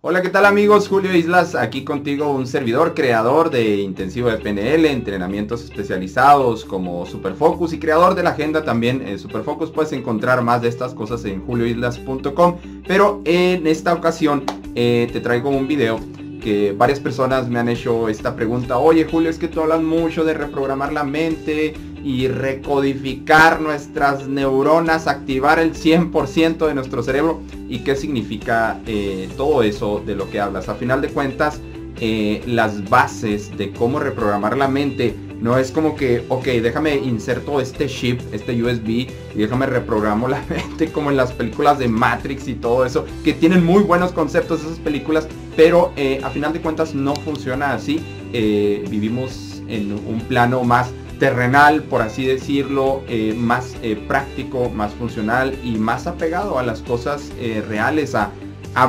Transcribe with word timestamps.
Hola, 0.00 0.22
¿qué 0.22 0.28
tal 0.28 0.46
amigos? 0.46 0.86
Julio 0.86 1.12
Islas, 1.12 1.56
aquí 1.56 1.82
contigo 1.82 2.30
un 2.30 2.46
servidor, 2.46 2.94
creador 2.94 3.50
de 3.50 3.78
intensivo 3.78 4.28
de 4.28 4.36
PNL, 4.36 4.86
entrenamientos 4.86 5.64
especializados 5.64 6.64
como 6.64 7.04
Superfocus 7.04 7.72
y 7.72 7.80
creador 7.80 8.14
de 8.14 8.22
la 8.22 8.30
agenda 8.30 8.62
también 8.62 9.04
en 9.04 9.18
Superfocus. 9.18 9.72
Puedes 9.72 9.90
encontrar 9.90 10.40
más 10.42 10.62
de 10.62 10.68
estas 10.68 10.94
cosas 10.94 11.24
en 11.24 11.44
julioislas.com, 11.44 12.58
pero 12.86 13.22
en 13.24 13.66
esta 13.66 13.92
ocasión 13.92 14.44
eh, 14.76 15.08
te 15.12 15.20
traigo 15.20 15.50
un 15.50 15.66
video 15.66 15.98
que 16.40 16.72
varias 16.78 17.00
personas 17.00 17.48
me 17.48 17.58
han 17.58 17.68
hecho 17.68 18.08
esta 18.08 18.36
pregunta. 18.36 18.78
Oye 18.78 19.04
Julio, 19.04 19.28
es 19.28 19.38
que 19.38 19.48
tú 19.48 19.62
hablas 19.62 19.82
mucho 19.82 20.24
de 20.24 20.34
reprogramar 20.34 20.92
la 20.92 21.02
mente 21.02 21.74
y 22.04 22.28
recodificar 22.28 23.60
nuestras 23.60 24.28
neuronas, 24.28 25.06
activar 25.06 25.58
el 25.58 25.74
100% 25.74 26.66
de 26.66 26.74
nuestro 26.74 27.02
cerebro. 27.02 27.40
¿Y 27.68 27.80
qué 27.80 27.96
significa 27.96 28.80
eh, 28.86 29.28
todo 29.36 29.62
eso 29.62 30.02
de 30.04 30.14
lo 30.14 30.30
que 30.30 30.40
hablas? 30.40 30.68
A 30.68 30.74
final 30.74 31.00
de 31.00 31.08
cuentas, 31.08 31.60
eh, 32.00 32.42
las 32.46 32.88
bases 32.88 33.56
de 33.56 33.72
cómo 33.72 33.98
reprogramar 33.98 34.56
la 34.56 34.68
mente 34.68 35.14
no 35.40 35.56
es 35.56 35.70
como 35.70 35.94
que, 35.94 36.24
ok, 36.28 36.44
déjame 36.44 36.96
inserto 36.96 37.60
este 37.60 37.86
chip, 37.86 38.20
este 38.32 38.60
USB 38.60 38.88
y 38.88 39.08
déjame 39.34 39.66
reprogramo 39.66 40.28
la 40.28 40.42
mente 40.48 40.90
como 40.90 41.10
en 41.10 41.16
las 41.16 41.32
películas 41.32 41.78
de 41.78 41.88
Matrix 41.88 42.48
y 42.48 42.54
todo 42.54 42.84
eso, 42.84 43.04
que 43.24 43.32
tienen 43.32 43.64
muy 43.64 43.82
buenos 43.82 44.12
conceptos 44.12 44.62
esas 44.62 44.78
películas, 44.78 45.28
pero 45.56 45.92
eh, 45.96 46.20
a 46.24 46.30
final 46.30 46.52
de 46.52 46.60
cuentas 46.60 46.94
no 46.94 47.14
funciona 47.16 47.72
así. 47.72 48.00
vivimos 48.32 49.62
en 49.68 49.92
un 49.92 50.20
plano 50.28 50.64
más 50.64 50.90
terrenal, 51.18 51.82
por 51.82 52.02
así 52.02 52.24
decirlo, 52.24 53.02
eh, 53.08 53.34
más 53.36 53.76
eh, 53.82 53.96
práctico, 54.08 54.70
más 54.70 54.92
funcional 54.94 55.54
y 55.62 55.76
más 55.76 56.06
apegado 56.06 56.58
a 56.58 56.62
las 56.62 56.80
cosas 56.80 57.30
eh, 57.38 57.62
reales, 57.66 58.14
a, 58.14 58.30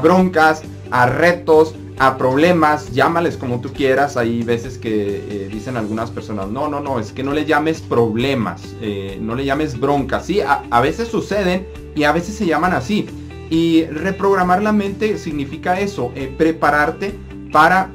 broncas, 0.01 0.61
a 0.91 1.07
retos, 1.07 1.75
a 1.97 2.17
problemas, 2.17 2.91
llámales 2.93 3.37
como 3.37 3.59
tú 3.59 3.73
quieras. 3.73 4.17
Hay 4.17 4.43
veces 4.43 4.77
que 4.77 5.49
dicen 5.51 5.77
algunas 5.77 6.11
personas, 6.11 6.47
no, 6.47 6.67
no, 6.67 6.79
no, 6.79 6.99
es 6.99 7.11
que 7.11 7.23
no 7.23 7.33
le 7.33 7.45
llames 7.45 7.81
problemas, 7.81 8.75
no 9.19 9.35
le 9.35 9.45
llames 9.45 9.79
broncas. 9.79 10.27
Sí, 10.27 10.41
a, 10.41 10.63
a 10.69 10.81
veces 10.81 11.07
suceden 11.07 11.67
y 11.95 12.03
a 12.03 12.11
veces 12.11 12.35
se 12.35 12.45
llaman 12.45 12.73
así. 12.73 13.07
Y 13.49 13.85
reprogramar 13.85 14.61
la 14.61 14.71
mente 14.71 15.17
significa 15.17 15.79
eso, 15.79 16.13
prepararte 16.37 17.15
para 17.51 17.89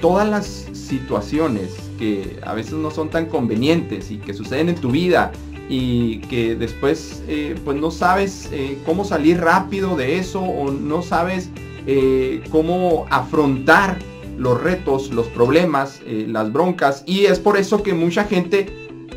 todas 0.00 0.28
las 0.28 0.66
situaciones 0.74 1.87
que 1.98 2.38
a 2.42 2.54
veces 2.54 2.74
no 2.74 2.90
son 2.90 3.10
tan 3.10 3.26
convenientes 3.26 4.10
y 4.10 4.16
que 4.16 4.32
suceden 4.32 4.70
en 4.70 4.76
tu 4.76 4.90
vida 4.90 5.32
y 5.68 6.18
que 6.20 6.54
después 6.54 7.22
eh, 7.28 7.54
pues 7.64 7.78
no 7.78 7.90
sabes 7.90 8.48
eh, 8.52 8.78
cómo 8.86 9.04
salir 9.04 9.40
rápido 9.40 9.96
de 9.96 10.18
eso 10.18 10.40
o 10.40 10.70
no 10.70 11.02
sabes 11.02 11.50
eh, 11.86 12.42
cómo 12.50 13.06
afrontar 13.10 13.98
los 14.38 14.62
retos, 14.62 15.10
los 15.10 15.26
problemas, 15.26 16.00
las 16.06 16.52
broncas. 16.52 17.02
Y 17.06 17.24
es 17.24 17.40
por 17.40 17.56
eso 17.56 17.82
que 17.82 17.92
mucha 17.92 18.22
gente 18.22 18.66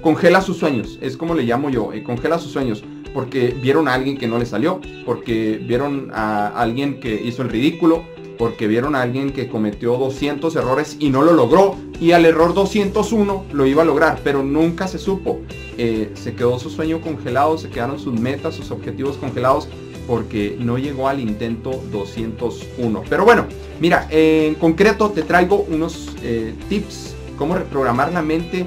congela 0.02 0.41
sus 0.41 0.57
sueños, 0.57 0.97
es 0.99 1.15
como 1.15 1.35
le 1.35 1.43
llamo 1.43 1.69
yo, 1.69 1.91
congela 2.03 2.39
sus 2.39 2.52
sueños. 2.52 2.83
Porque 3.13 3.55
vieron 3.61 3.87
a 3.87 3.93
alguien 3.93 4.17
que 4.17 4.27
no 4.27 4.39
le 4.39 4.47
salió, 4.47 4.79
porque 5.05 5.61
vieron 5.63 6.09
a 6.11 6.47
alguien 6.47 6.99
que 6.99 7.21
hizo 7.21 7.43
el 7.43 7.49
ridículo, 7.49 8.03
porque 8.42 8.66
vieron 8.66 8.95
a 8.95 9.03
alguien 9.03 9.34
que 9.34 9.47
cometió 9.47 9.97
200 9.97 10.56
errores 10.56 10.97
y 10.97 11.11
no 11.11 11.22
lo 11.22 11.34
logró 11.34 11.75
y 12.00 12.14
al 12.14 12.25
error 12.25 12.56
201 12.56 13.45
lo 13.53 13.66
iba 13.67 13.83
a 13.83 13.86
lograr, 13.86 14.20
pero 14.23 14.42
nunca 14.42 14.88
se 14.88 14.98
supo. 14.98 15.42
Eh, 15.78 16.09
se 16.16 16.33
quedó 16.33 16.58
su 16.58 16.72
sueño 16.72 17.02
congelado, 17.02 17.59
se 17.59 17.70
quedaron 17.70 18.00
sus 18.00 18.20
metas, 18.20 18.56
sus 18.56 18.72
objetivos 18.72 19.17
congelados 19.17 19.67
porque 20.08 20.58
no 20.59 20.80
llegó 20.80 21.08
al 21.08 21.20
intento 21.20 21.83
201. 21.92 23.03
Pero 23.08 23.25
bueno, 23.25 23.45
mira, 23.80 24.08
en 24.09 24.55
concreto 24.55 25.11
te 25.11 25.22
traigo 25.22 25.64
unos 25.70 26.09
eh, 26.23 26.55
tips, 26.67 27.14
cómo 27.38 27.53
reprogramar 27.53 28.11
la 28.11 28.23
mente. 28.23 28.66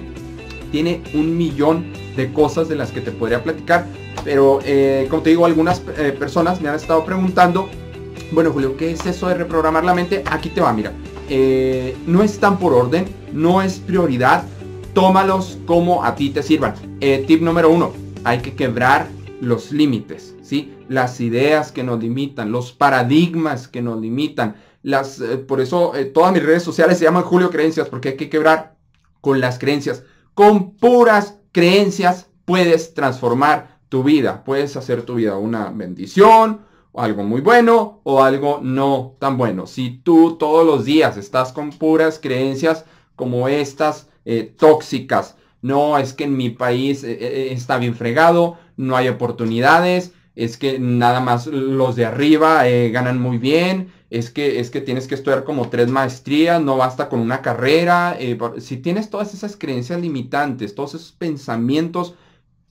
Tiene 0.71 1.03
un 1.15 1.37
millón 1.37 1.87
de 2.15 2.33
cosas 2.33 2.69
de 2.69 2.77
las 2.77 2.93
que 2.93 3.01
te 3.01 3.11
podría 3.11 3.43
platicar, 3.43 3.89
pero 4.23 4.61
eh, 4.65 5.09
como 5.11 5.23
te 5.23 5.31
digo, 5.31 5.47
algunas 5.47 5.81
personas 5.81 6.61
me 6.61 6.69
han 6.69 6.77
estado 6.77 7.05
preguntando 7.05 7.69
bueno, 8.35 8.51
Julio, 8.53 8.77
¿qué 8.77 8.91
es 8.91 9.07
eso 9.07 9.29
de 9.29 9.35
reprogramar 9.35 9.85
la 9.85 9.95
mente? 9.95 10.25
Aquí 10.27 10.51
te 10.51 10.61
va, 10.61 10.73
mira. 10.73 10.93
Eh, 11.29 11.97
no 12.07 12.23
están 12.23 12.59
por 12.59 12.73
orden, 12.75 13.07
no 13.33 13.63
es 13.63 13.79
prioridad. 13.79 14.45
Tómalos 14.93 15.59
como 15.67 16.05
a 16.05 16.15
ti 16.15 16.31
te 16.31 16.43
sirvan. 16.43 16.75
Eh, 17.01 17.25
tip 17.27 17.43
número 17.43 17.71
uno, 17.71 17.93
hay 18.25 18.41
que 18.41 18.55
quebrar 18.55 19.09
los 19.41 19.73
límites, 19.73 20.35
¿sí? 20.43 20.75
Las 20.89 21.21
ideas 21.21 21.73
que 21.73 21.85
nos 21.85 22.01
limitan, 22.01 22.53
los 22.53 22.73
paradigmas 22.73 23.69
que 23.69 23.83
nos 23.83 24.01
limitan. 24.01 24.57
Las, 24.83 25.21
eh, 25.21 25.39
por 25.39 25.61
eso 25.61 25.93
todas 26.13 26.33
mis 26.33 26.43
redes 26.43 26.63
sociales 26.63 26.99
se 26.99 27.05
llaman 27.05 27.23
Julio 27.23 27.51
Creencias, 27.51 27.89
porque 27.89 28.11
hay 28.11 28.17
que 28.17 28.29
quebrar 28.29 28.77
con 29.21 29.41
las 29.41 29.59
creencias. 29.59 30.03
Con 30.35 30.75
puras 30.77 31.39
creencias 31.53 32.27
puedes 32.45 32.95
transformar 32.95 33.79
tu 33.89 34.03
vida. 34.03 34.43
Puedes 34.45 34.77
hacer 34.77 35.03
tu 35.03 35.15
vida 35.15 35.37
una 35.37 35.71
bendición, 35.71 36.61
algo 36.97 37.25
muy 37.25 37.41
bueno 37.41 38.01
o 38.05 38.23
algo 38.23 38.61
no 38.63 39.17
tan 39.19 39.37
bueno. 39.37 39.67
Si 39.67 39.91
tú 39.91 40.37
todos 40.39 40.65
los 40.65 40.85
días 40.85 41.17
estás 41.17 41.53
con 41.53 41.71
puras 41.71 42.19
creencias 42.23 42.85
como 43.17 43.49
estas 43.49 44.09
eh, 44.25 44.55
tóxicas, 44.57 45.37
no 45.61 45.99
es 45.99 46.13
que 46.13 46.25
en 46.25 46.37
mi 46.37 46.51
país 46.51 47.05
eh, 47.05 47.19
eh, 47.21 47.49
está 47.53 47.79
bien 47.79 47.95
fregado, 47.95 48.59
no 48.77 48.97
hay 48.97 49.09
oportunidades, 49.09 50.13
es 50.35 50.57
que 50.57 50.79
nada 50.79 51.21
más 51.21 51.47
los 51.47 51.97
de 51.97 52.07
arriba 52.07 52.65
ganan 52.91 53.21
muy 53.21 53.39
bien, 53.39 53.93
es 54.11 54.31
que, 54.31 54.59
es 54.59 54.71
que 54.71 54.81
tienes 54.81 55.07
que 55.07 55.15
estudiar 55.15 55.45
como 55.45 55.69
tres 55.69 55.89
maestrías, 55.89 56.61
no 56.61 56.77
basta 56.77 57.09
con 57.09 57.21
una 57.21 57.41
carrera. 57.41 58.19
si 58.59 58.79
tienes 58.79 59.11
todas 59.11 59.33
esas 59.33 59.57
creencias 59.57 60.01
limitantes, 60.01 60.75
todos 60.75 60.95
esos 60.95 61.13
pensamientos 61.13 62.15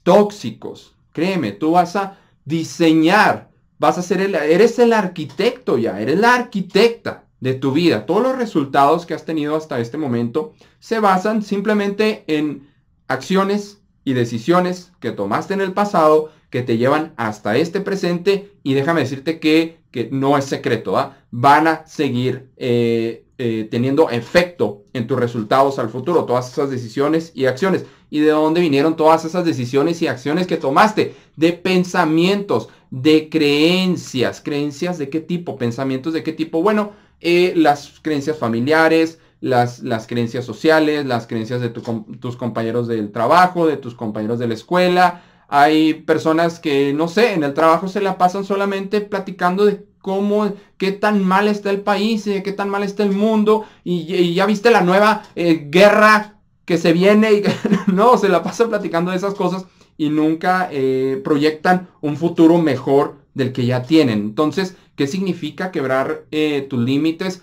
tóxicos, 0.04 0.94
créeme, 1.14 1.54
tú 1.54 1.72
vas 1.72 1.96
a 1.96 2.18
diseñar 2.44 3.53
vas 3.84 3.98
a 3.98 4.02
ser 4.02 4.22
el, 4.22 4.34
eres 4.34 4.80
el 4.80 4.94
arquitecto 4.94 5.78
ya, 5.78 6.00
eres 6.00 6.18
la 6.18 6.36
arquitecta 6.36 7.26
de 7.42 7.54
tu 7.54 7.74
vida. 7.74 8.06
Todos 8.06 8.24
los 8.24 8.38
resultados 8.38 9.06
que 9.06 9.14
has 9.14 9.26
tenido 9.26 9.58
hasta 9.58 9.82
este 9.82 9.98
momento 9.98 10.54
se 10.80 11.02
basan 11.02 11.44
simplemente 11.44 12.24
en 12.28 12.70
acciones 13.10 13.82
y 14.06 14.14
decisiones 14.14 14.94
que 15.02 15.12
tomaste 15.12 15.54
en 15.54 15.60
el 15.60 15.74
pasado 15.74 16.32
que 16.50 16.62
te 16.62 16.78
llevan 16.78 17.14
hasta 17.18 17.58
este 17.58 17.82
presente 17.82 18.54
y 18.64 18.74
déjame 18.74 19.02
decirte 19.02 19.42
que, 19.42 19.80
que 19.92 20.08
no 20.14 20.38
es 20.38 20.46
secreto, 20.46 20.98
¿ah? 20.98 21.18
van 21.30 21.68
a 21.68 21.86
seguir 21.86 22.52
eh, 22.56 23.26
eh, 23.46 23.68
teniendo 23.70 24.10
efecto 24.10 24.86
en 24.94 25.06
tus 25.06 25.20
resultados 25.20 25.78
al 25.78 25.90
futuro, 25.90 26.24
todas 26.24 26.50
esas 26.50 26.70
decisiones 26.70 27.34
y 27.36 27.46
acciones. 27.46 27.84
¿Y 28.10 28.22
de 28.22 28.30
dónde 28.30 28.62
vinieron 28.62 28.96
todas 28.96 29.26
esas 29.26 29.44
decisiones 29.44 30.02
y 30.02 30.08
acciones 30.08 30.48
que 30.48 30.56
tomaste? 30.56 31.14
De 31.36 31.52
pensamientos, 31.52 32.70
de 32.90 33.28
creencias. 33.28 34.40
¿Creencias 34.40 34.98
de 34.98 35.10
qué 35.10 35.20
tipo? 35.20 35.58
¿Pensamientos 35.58 36.14
de 36.14 36.24
qué 36.24 36.32
tipo? 36.32 36.62
Bueno, 36.62 36.94
eh, 37.20 37.52
las 37.58 38.00
creencias 38.02 38.38
familiares, 38.38 39.20
las, 39.42 39.84
las, 39.84 40.08
creencias 40.08 40.46
sociales, 40.46 41.06
las 41.06 41.28
creencias 41.28 41.60
de 41.60 41.68
tus 41.68 42.38
compañeros 42.38 42.88
del 42.88 43.12
trabajo, 43.12 43.68
de 43.68 43.76
tus 43.76 43.94
compañeros 43.94 44.40
de 44.40 44.48
la 44.48 44.54
escuela. 44.54 45.22
Hay 45.50 45.96
personas 45.96 46.62
que, 46.62 46.94
no 46.94 47.10
sé, 47.10 47.34
en 47.34 47.44
el 47.44 47.54
trabajo 47.54 47.90
se 47.90 48.00
la 48.00 48.18
pasan 48.18 48.46
solamente 48.46 49.02
platicando 49.02 49.66
de 49.66 49.86
cómo, 50.04 50.54
qué 50.78 50.92
tan 50.92 51.24
mal 51.24 51.48
está 51.48 51.72
el 51.72 51.80
país, 51.80 52.28
eh, 52.28 52.44
qué 52.44 52.52
tan 52.52 52.70
mal 52.70 52.84
está 52.84 53.04
el 53.04 53.14
mundo, 53.14 53.66
y, 53.86 54.34
ya 54.34 54.46
viste 54.46 54.70
la 54.70 54.82
nueva 54.82 55.24
eh, 55.36 55.68
guerra 55.72 56.36
que 56.66 56.78
se 56.78 56.92
viene, 56.92 57.32
y 57.34 57.44
no, 57.92 58.18
se 58.18 58.28
la 58.28 58.44
pasan 58.44 58.68
platicando 58.70 59.12
de 59.12 59.18
esas 59.18 59.34
cosas 59.34 59.66
y 59.98 60.10
nunca 60.10 60.68
eh, 60.72 61.22
proyectan 61.24 61.88
un 62.02 62.18
futuro 62.18 62.58
mejor 62.58 63.16
del 63.34 63.54
que 63.54 63.66
ya 63.66 63.84
tienen. 63.84 64.20
Entonces, 64.20 64.76
¿qué 64.98 65.08
significa 65.08 65.72
quebrar 65.72 66.26
tus 66.70 66.80
límites? 66.80 67.42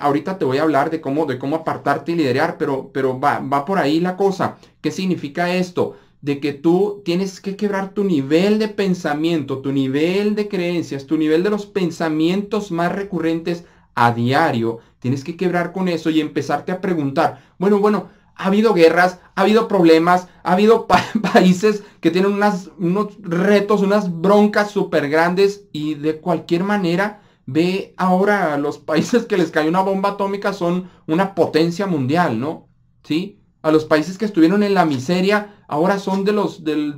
Ahorita 0.00 0.38
te 0.38 0.44
voy 0.44 0.58
a 0.58 0.62
hablar 0.62 0.90
de 0.90 1.00
cómo, 1.00 1.24
de 1.24 1.38
cómo 1.38 1.56
apartarte 1.56 2.12
y 2.12 2.16
liderar, 2.16 2.58
pero, 2.58 2.90
pero 2.92 3.18
va, 3.18 3.38
va 3.38 3.64
por 3.64 3.78
ahí 3.78 4.00
la 4.00 4.16
cosa. 4.16 4.56
¿Qué 4.80 4.90
significa 4.90 5.54
esto? 5.54 5.96
De 6.24 6.40
que 6.40 6.54
tú 6.54 7.02
tienes 7.04 7.38
que 7.38 7.54
quebrar 7.54 7.92
tu 7.92 8.02
nivel 8.02 8.58
de 8.58 8.68
pensamiento, 8.68 9.58
tu 9.58 9.72
nivel 9.72 10.34
de 10.34 10.48
creencias, 10.48 11.04
tu 11.06 11.18
nivel 11.18 11.42
de 11.42 11.50
los 11.50 11.66
pensamientos 11.66 12.70
más 12.70 12.90
recurrentes 12.92 13.64
a 13.94 14.12
diario. 14.12 14.78
Tienes 15.00 15.22
que 15.22 15.36
quebrar 15.36 15.72
con 15.72 15.86
eso 15.86 16.08
y 16.08 16.22
empezarte 16.22 16.72
a 16.72 16.80
preguntar, 16.80 17.44
bueno, 17.58 17.78
bueno, 17.78 18.08
ha 18.36 18.46
habido 18.46 18.72
guerras, 18.72 19.20
ha 19.34 19.42
habido 19.42 19.68
problemas, 19.68 20.28
ha 20.42 20.52
habido 20.52 20.86
países 21.32 21.84
que 22.00 22.10
tienen 22.10 22.32
unas, 22.32 22.70
unos 22.78 23.18
retos, 23.20 23.82
unas 23.82 24.20
broncas 24.20 24.70
súper 24.70 25.10
grandes 25.10 25.66
y 25.72 25.94
de 25.94 26.20
cualquier 26.20 26.64
manera 26.64 27.20
ve 27.46 27.92
ahora 27.98 28.56
los 28.56 28.78
países 28.90 29.26
que 29.26 29.36
les 29.36 29.50
cayó 29.50 29.68
una 29.68 29.82
bomba 29.82 30.10
atómica 30.10 30.52
son 30.52 30.90
una 31.06 31.34
potencia 31.34 31.86
mundial, 31.86 32.40
¿no? 32.40 32.68
¿Sí? 33.02 33.43
A 33.64 33.72
los 33.72 33.84
países 33.84 34.18
que 34.18 34.26
estuvieron 34.26 34.62
en 34.62 34.74
la 34.74 34.84
miseria 34.84 35.64
ahora 35.68 35.98
son 35.98 36.24
de 36.24 36.32
los 36.32 36.62
de, 36.64 36.92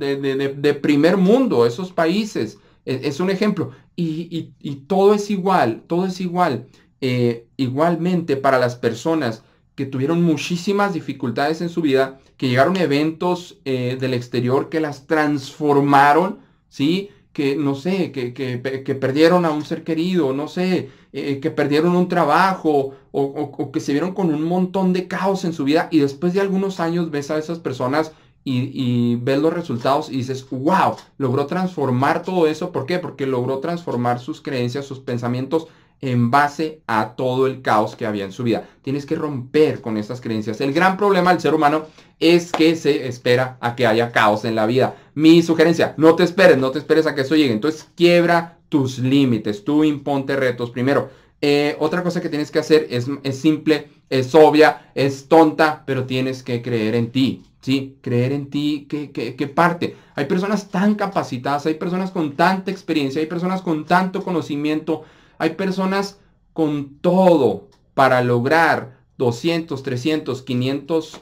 de, 0.65 0.73
primer 0.75 1.17
mundo, 1.17 1.65
esos 1.65 1.91
países. 1.93 2.59
Es, 2.85 3.03
es 3.03 3.19
un 3.19 3.29
ejemplo. 3.29 3.71
Y, 3.95 4.27
y, 4.37 4.53
y 4.59 4.75
todo 4.87 5.13
es 5.13 5.29
igual, 5.31 5.83
todo 5.87 6.05
es 6.05 6.19
igual. 6.21 6.67
eh, 7.01 7.47
igualmente 7.57 8.37
para 8.37 8.59
las 8.59 8.75
personas 8.75 9.43
que 9.75 9.85
tuvieron 9.85 10.23
muchísimas 10.23 10.93
dificultades 10.93 11.61
en 11.61 11.69
su 11.69 11.81
vida, 11.81 12.19
que 12.37 12.49
llegaron 12.49 12.77
eventos 12.77 13.59
eh, 13.65 13.97
del 13.99 14.13
exterior 14.13 14.69
que 14.69 14.79
las 14.79 15.05
transformaron, 15.07 16.39
¿sí? 16.69 17.09
Que, 17.37 17.55
no 17.55 17.75
sé, 17.75 18.11
que, 18.11 18.33
que, 18.33 18.95
perdieron 18.95 19.45
a 19.45 19.51
un 19.51 19.63
ser 19.63 19.83
querido, 19.83 20.33
no 20.33 20.47
sé, 20.47 20.89
eh, 21.13 21.39
que 21.39 21.51
perdieron 21.51 21.95
un 21.95 22.07
trabajo 22.07 22.95
o, 23.11 23.21
o, 23.21 23.71
que 23.71 23.79
se 23.79 23.91
vieron 23.91 24.15
con 24.15 24.33
un 24.33 24.41
montón 24.41 24.91
de 24.91 25.07
caos 25.07 25.45
en 25.45 25.53
su 25.53 25.63
vida 25.63 25.87
y 25.91 25.99
después 25.99 26.33
de 26.33 26.41
algunos 26.41 26.79
años 26.79 27.11
ves 27.11 27.29
a 27.29 27.37
esas 27.37 27.59
personas 27.59 28.11
y, 28.43 29.17
ves 29.17 29.39
los 29.39 29.53
resultados 29.53 30.09
y 30.09 30.17
dices, 30.17 30.47
wow, 30.49 30.95
logró 31.19 31.45
transformar 31.45 32.23
todo 32.23 32.47
eso. 32.47 32.71
¿Por 32.71 32.87
qué? 32.87 32.97
Porque 32.97 33.27
logró 33.27 33.59
transformar 33.59 34.19
sus 34.19 34.41
creencias, 34.41 34.85
sus 34.85 34.99
pensamientos 34.99 35.67
en 36.01 36.29
base 36.29 36.81
a 36.87 37.15
todo 37.15 37.47
el 37.47 37.61
caos 37.61 37.95
que 37.95 38.05
había 38.05 38.25
en 38.25 38.31
su 38.31 38.43
vida. 38.43 38.67
Tienes 38.81 39.05
que 39.05 39.15
romper 39.15 39.81
con 39.81 39.97
estas 39.97 40.21
creencias. 40.21 40.61
El 40.61 40.73
gran 40.73 40.97
problema 40.97 41.31
del 41.31 41.41
ser 41.41 41.53
humano 41.53 41.85
es 42.19 42.51
que 42.51 42.75
se 42.75 43.07
espera 43.07 43.57
a 43.61 43.75
que 43.75 43.87
haya 43.87 44.11
caos 44.11 44.45
en 44.45 44.55
la 44.55 44.65
vida. 44.65 44.95
Mi 45.15 45.41
sugerencia, 45.41 45.93
no 45.97 46.15
te 46.15 46.23
esperes, 46.23 46.57
no 46.57 46.71
te 46.71 46.79
esperes 46.79 47.07
a 47.07 47.15
que 47.15 47.21
eso 47.21 47.35
llegue. 47.35 47.53
Entonces 47.53 47.87
quiebra 47.95 48.59
tus 48.69 48.99
límites, 48.99 49.63
tú 49.63 49.83
imponte 49.83 50.35
retos 50.35 50.71
primero. 50.71 51.09
Eh, 51.39 51.75
otra 51.79 52.03
cosa 52.03 52.21
que 52.21 52.29
tienes 52.29 52.51
que 52.51 52.59
hacer 52.59 52.87
es, 52.89 53.07
es 53.23 53.39
simple, 53.39 53.89
es 54.09 54.33
obvia, 54.33 54.91
es 54.95 55.27
tonta, 55.27 55.83
pero 55.85 56.05
tienes 56.05 56.43
que 56.43 56.61
creer 56.61 56.95
en 56.95 57.11
ti. 57.11 57.43
¿sí? 57.67 57.97
Creer 58.01 58.31
en 58.31 58.49
ti, 58.49 58.87
¿qué, 58.87 59.51
parte? 59.53 59.97
Hay 60.15 60.23
personas 60.23 60.69
tan 60.69 60.95
capacitadas, 60.95 61.65
hay 61.65 61.73
personas 61.73 62.11
con 62.11 62.35
tanta 62.37 62.71
experiencia, 62.71 63.19
hay 63.19 63.27
personas 63.27 63.61
con 63.61 63.85
tanto 63.85 64.23
conocimiento, 64.23 65.03
hay 65.37 65.51
personas 65.51 66.19
con 66.53 66.97
todo 66.99 67.69
para 67.93 68.21
lograr 68.21 68.97
200, 69.17 69.81
300, 69.83 70.41
500 70.43 71.21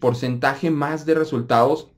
porcentaje 0.00 0.70
más 0.70 1.06
de 1.06 1.14
resultados 1.14 1.88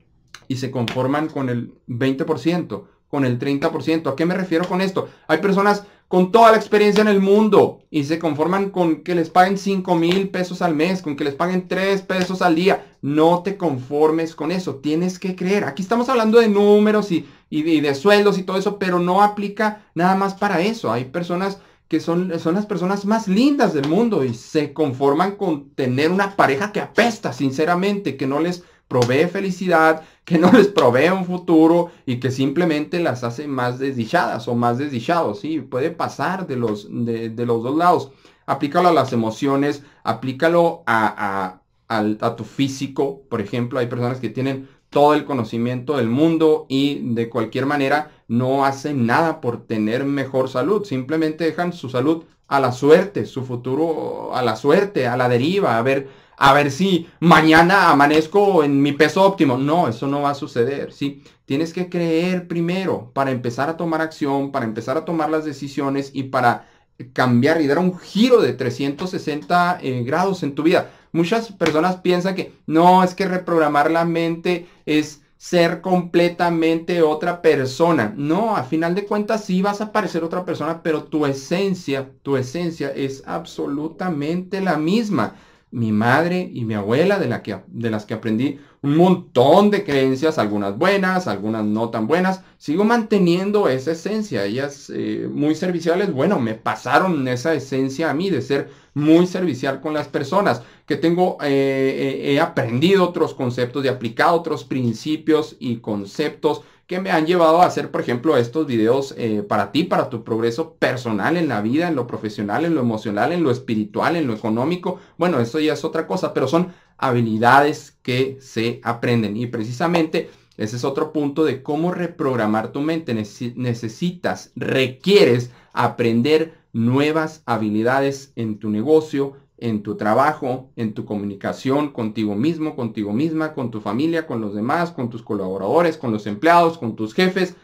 y 0.47 0.57
se 0.57 0.71
conforman 0.71 1.27
con 1.27 1.49
el 1.49 1.73
20%, 1.87 2.83
con 3.07 3.25
el 3.25 3.39
30%. 3.39 4.11
¿A 4.11 4.15
qué 4.15 4.25
me 4.25 4.35
refiero 4.35 4.67
con 4.67 4.81
esto? 4.81 5.09
Hay 5.27 5.39
personas 5.39 5.85
con 6.07 6.31
toda 6.31 6.51
la 6.51 6.57
experiencia 6.57 7.01
en 7.01 7.07
el 7.07 7.19
mundo 7.19 7.79
y 7.89 8.03
se 8.03 8.19
conforman 8.19 8.69
con 8.69 9.03
que 9.03 9.15
les 9.15 9.29
paguen 9.29 9.57
5 9.57 9.95
mil 9.95 10.29
pesos 10.29 10.61
al 10.61 10.75
mes, 10.75 11.01
con 11.01 11.15
que 11.15 11.23
les 11.23 11.33
paguen 11.33 11.67
3 11.67 12.01
pesos 12.03 12.41
al 12.41 12.55
día. 12.55 12.85
No 13.01 13.41
te 13.43 13.57
conformes 13.57 14.35
con 14.35 14.51
eso, 14.51 14.75
tienes 14.75 15.19
que 15.19 15.35
creer. 15.35 15.63
Aquí 15.63 15.81
estamos 15.81 16.07
hablando 16.09 16.39
de 16.39 16.47
números 16.47 17.11
y, 17.11 17.25
de 17.49 17.95
sueldos 17.95 18.37
y 18.37 18.43
todo 18.43 18.57
eso, 18.57 18.77
pero 18.77 18.99
no 18.99 19.21
aplica 19.21 19.83
nada 19.95 20.15
más 20.15 20.35
para 20.35 20.61
eso. 20.61 20.91
Hay 20.91 21.05
personas 21.05 21.59
que 21.87 21.99
son, 21.99 22.39
son 22.39 22.55
las 22.55 22.65
personas 22.65 23.05
más 23.05 23.27
lindas 23.27 23.73
del 23.73 23.87
mundo 23.87 24.23
y 24.23 24.33
se 24.33 24.73
conforman 24.73 25.35
con 25.35 25.69
tener 25.71 26.11
una 26.11 26.35
pareja 26.35 26.71
que 26.71 26.81
apesta, 26.81 27.33
sinceramente, 27.33 28.17
que 28.17 28.27
no 28.27 28.39
les 28.39 28.63
provee 28.87 29.27
felicidad, 29.27 30.03
que 30.23 30.37
no 30.37 30.51
les 30.51 30.67
provee 30.67 31.09
un 31.09 31.25
futuro 31.25 31.91
y 32.05 32.19
que 32.19 32.31
simplemente 32.31 32.99
las 32.99 33.23
hace 33.23 33.47
más 33.47 33.79
desdichadas 33.79 34.47
o 34.47 34.55
más 34.55 34.77
desdichados. 34.77 35.39
Sí, 35.39 35.59
puede 35.59 35.91
pasar 35.91 36.47
de 36.47 36.55
los, 36.55 36.87
de, 36.89 37.45
los 37.45 37.63
dos 37.63 37.75
lados. 37.75 38.11
Aplícalo 38.45 38.89
a 38.89 38.93
las 38.93 39.13
emociones, 39.13 39.83
aplícalo 40.03 40.83
a, 40.85 41.59
a, 41.87 42.35
tu 42.35 42.43
físico. 42.43 43.21
Por 43.29 43.41
ejemplo, 43.41 43.79
hay 43.79 43.87
personas 43.87 44.19
que 44.19 44.29
tienen 44.29 44.67
todo 44.89 45.13
el 45.13 45.25
conocimiento 45.25 45.97
del 45.97 46.09
mundo 46.09 46.65
y 46.69 47.13
de 47.13 47.29
cualquier 47.29 47.65
manera 47.65 48.11
no 48.27 48.65
hacen 48.65 49.05
nada 49.05 49.41
por 49.41 49.65
tener 49.65 50.05
mejor 50.05 50.49
salud. 50.49 50.85
Simplemente 50.85 51.43
dejan 51.43 51.73
su 51.73 51.89
salud 51.89 52.23
a 52.47 52.59
la 52.59 52.71
suerte, 52.71 53.25
su 53.25 53.43
futuro 53.43 54.35
a 54.35 54.41
la 54.41 54.55
suerte, 54.55 55.07
a 55.07 55.17
la 55.17 55.27
deriva, 55.27 55.77
a 55.77 55.81
ver 55.81 56.07
a 56.37 56.53
ver 56.53 56.71
si 56.71 57.07
mañana 57.19 57.89
amanezco 57.89 58.63
en 58.63 58.81
mi 58.81 58.91
peso 58.91 59.23
óptimo. 59.23 59.57
No, 59.57 59.87
eso 59.87 60.07
no 60.07 60.21
va 60.21 60.31
a 60.31 60.35
suceder, 60.35 60.91
¿sí? 60.91 61.23
Tienes 61.45 61.73
que 61.73 61.89
creer 61.89 62.47
primero 62.47 63.11
para 63.13 63.31
empezar 63.31 63.69
a 63.69 63.77
tomar 63.77 64.01
acción, 64.01 64.51
para 64.51 64.65
empezar 64.65 64.97
a 64.97 65.05
tomar 65.05 65.29
las 65.29 65.45
decisiones 65.45 66.11
y 66.13 66.23
para 66.23 66.67
cambiar 67.13 67.61
y 67.61 67.67
dar 67.67 67.79
un 67.79 67.97
giro 67.97 68.41
de 68.41 68.53
360 68.53 69.79
eh, 69.81 70.03
grados 70.03 70.43
en 70.43 70.55
tu 70.55 70.63
vida. 70.63 70.91
Muchas 71.11 71.51
personas 71.51 71.97
piensan 71.97 72.35
que 72.35 72.53
no, 72.65 73.03
es 73.03 73.15
que 73.15 73.27
reprogramar 73.27 73.91
la 73.91 74.05
mente 74.05 74.67
es 74.85 75.21
ser 75.37 75.81
completamente 75.81 77.01
otra 77.01 77.41
persona. 77.41 78.13
No, 78.17 78.55
a 78.55 78.63
final 78.63 78.95
de 78.95 79.05
cuentas 79.05 79.45
sí 79.45 79.61
vas 79.61 79.81
a 79.81 79.91
parecer 79.91 80.23
otra 80.23 80.43
persona, 80.45 80.81
pero 80.81 81.03
tu 81.03 81.25
esencia, 81.25 82.09
tu 82.23 82.37
esencia 82.37 82.89
es 82.89 83.23
absolutamente 83.25 84.61
la 84.61 84.77
misma 84.77 85.35
mi 85.75 85.91
madre 85.91 86.49
y 86.53 86.63
mi 86.63 86.73
abuela, 86.73 87.19
de, 87.19 87.27
la 87.27 87.43
que, 87.43 87.57
de 87.67 87.91
las 87.91 88.05
que 88.05 88.13
aprendí 88.13 88.59
un 88.81 88.95
montón 88.95 89.71
de 89.71 89.83
creencias, 89.83 90.37
algunas 90.37 90.77
buenas, 90.77 91.27
algunas 91.27 91.65
no 91.65 91.89
tan 91.89 92.07
buenas. 92.07 92.41
Sigo 92.57 92.85
manteniendo 92.85 93.67
esa 93.67 93.91
esencia. 93.91 94.45
Ellas 94.45 94.89
eh, 94.95 95.27
muy 95.29 95.53
serviciales, 95.53 96.13
bueno, 96.13 96.39
me 96.39 96.53
pasaron 96.53 97.27
esa 97.27 97.53
esencia 97.53 98.09
a 98.09 98.13
mí 98.13 98.29
de 98.29 98.41
ser 98.41 98.69
muy 98.93 99.27
servicial 99.27 99.81
con 99.81 99.93
las 99.93 100.07
personas, 100.07 100.61
que 100.85 100.95
tengo, 100.95 101.37
eh, 101.41 102.21
eh, 102.23 102.33
he 102.33 102.39
aprendido 102.39 103.03
otros 103.03 103.33
conceptos 103.33 103.83
y 103.83 103.89
aplicado 103.89 104.37
otros 104.37 104.63
principios 104.63 105.57
y 105.59 105.77
conceptos 105.77 106.61
que 106.87 106.99
me 106.99 107.11
han 107.11 107.25
llevado 107.25 107.61
a 107.61 107.65
hacer, 107.65 107.89
por 107.89 108.01
ejemplo, 108.01 108.37
estos 108.37 108.67
videos 108.67 109.15
eh, 109.17 109.43
para 109.47 109.71
ti, 109.71 109.83
para 109.83 110.09
tu 110.09 110.23
progreso 110.23 110.75
personal 110.75 111.35
en 111.35 111.47
la 111.47 111.61
vida, 111.61 111.87
en 111.87 111.95
lo 111.95 112.05
profesional, 112.05 112.65
en 112.65 112.75
lo 112.75 112.81
emocional, 112.81 113.31
en 113.31 113.43
lo 113.43 113.51
espiritual, 113.51 114.15
en 114.15 114.27
lo 114.27 114.33
económico. 114.33 114.99
Bueno, 115.17 115.39
eso 115.39 115.59
ya 115.59 115.73
es 115.73 115.83
otra 115.83 116.05
cosa, 116.05 116.33
pero 116.33 116.47
son 116.47 116.73
habilidades 116.97 117.97
que 118.03 118.37
se 118.39 118.79
aprenden. 118.83 119.35
Y 119.35 119.47
precisamente 119.47 120.29
ese 120.57 120.77
es 120.77 120.83
otro 120.83 121.11
punto 121.11 121.43
de 121.43 121.63
cómo 121.63 121.91
reprogramar 121.91 122.71
tu 122.71 122.81
mente. 122.81 123.13
Necesitas, 123.13 124.51
requieres 124.55 125.51
aprender 125.73 126.53
nuevas 126.71 127.41
habilidades 127.45 128.31
en 128.35 128.59
tu 128.59 128.69
negocio, 128.69 129.33
en 129.57 129.83
tu 129.83 129.95
trabajo, 129.95 130.71
en 130.75 130.93
tu 130.93 131.05
comunicación 131.05 131.91
contigo 131.91 132.35
mismo, 132.35 132.75
contigo 132.75 133.13
misma, 133.13 133.53
con 133.53 133.71
tu 133.71 133.81
familia, 133.81 134.27
con 134.27 134.41
los 134.41 134.53
demás, 134.53 134.91
con 134.91 135.09
tus 135.09 135.21
colaboradores, 135.21 135.97
con 135.97 136.11
los 136.11 136.27
empleados, 136.27 136.77
con 136.77 136.95
tus 136.95 137.13
jefes. 137.13 137.55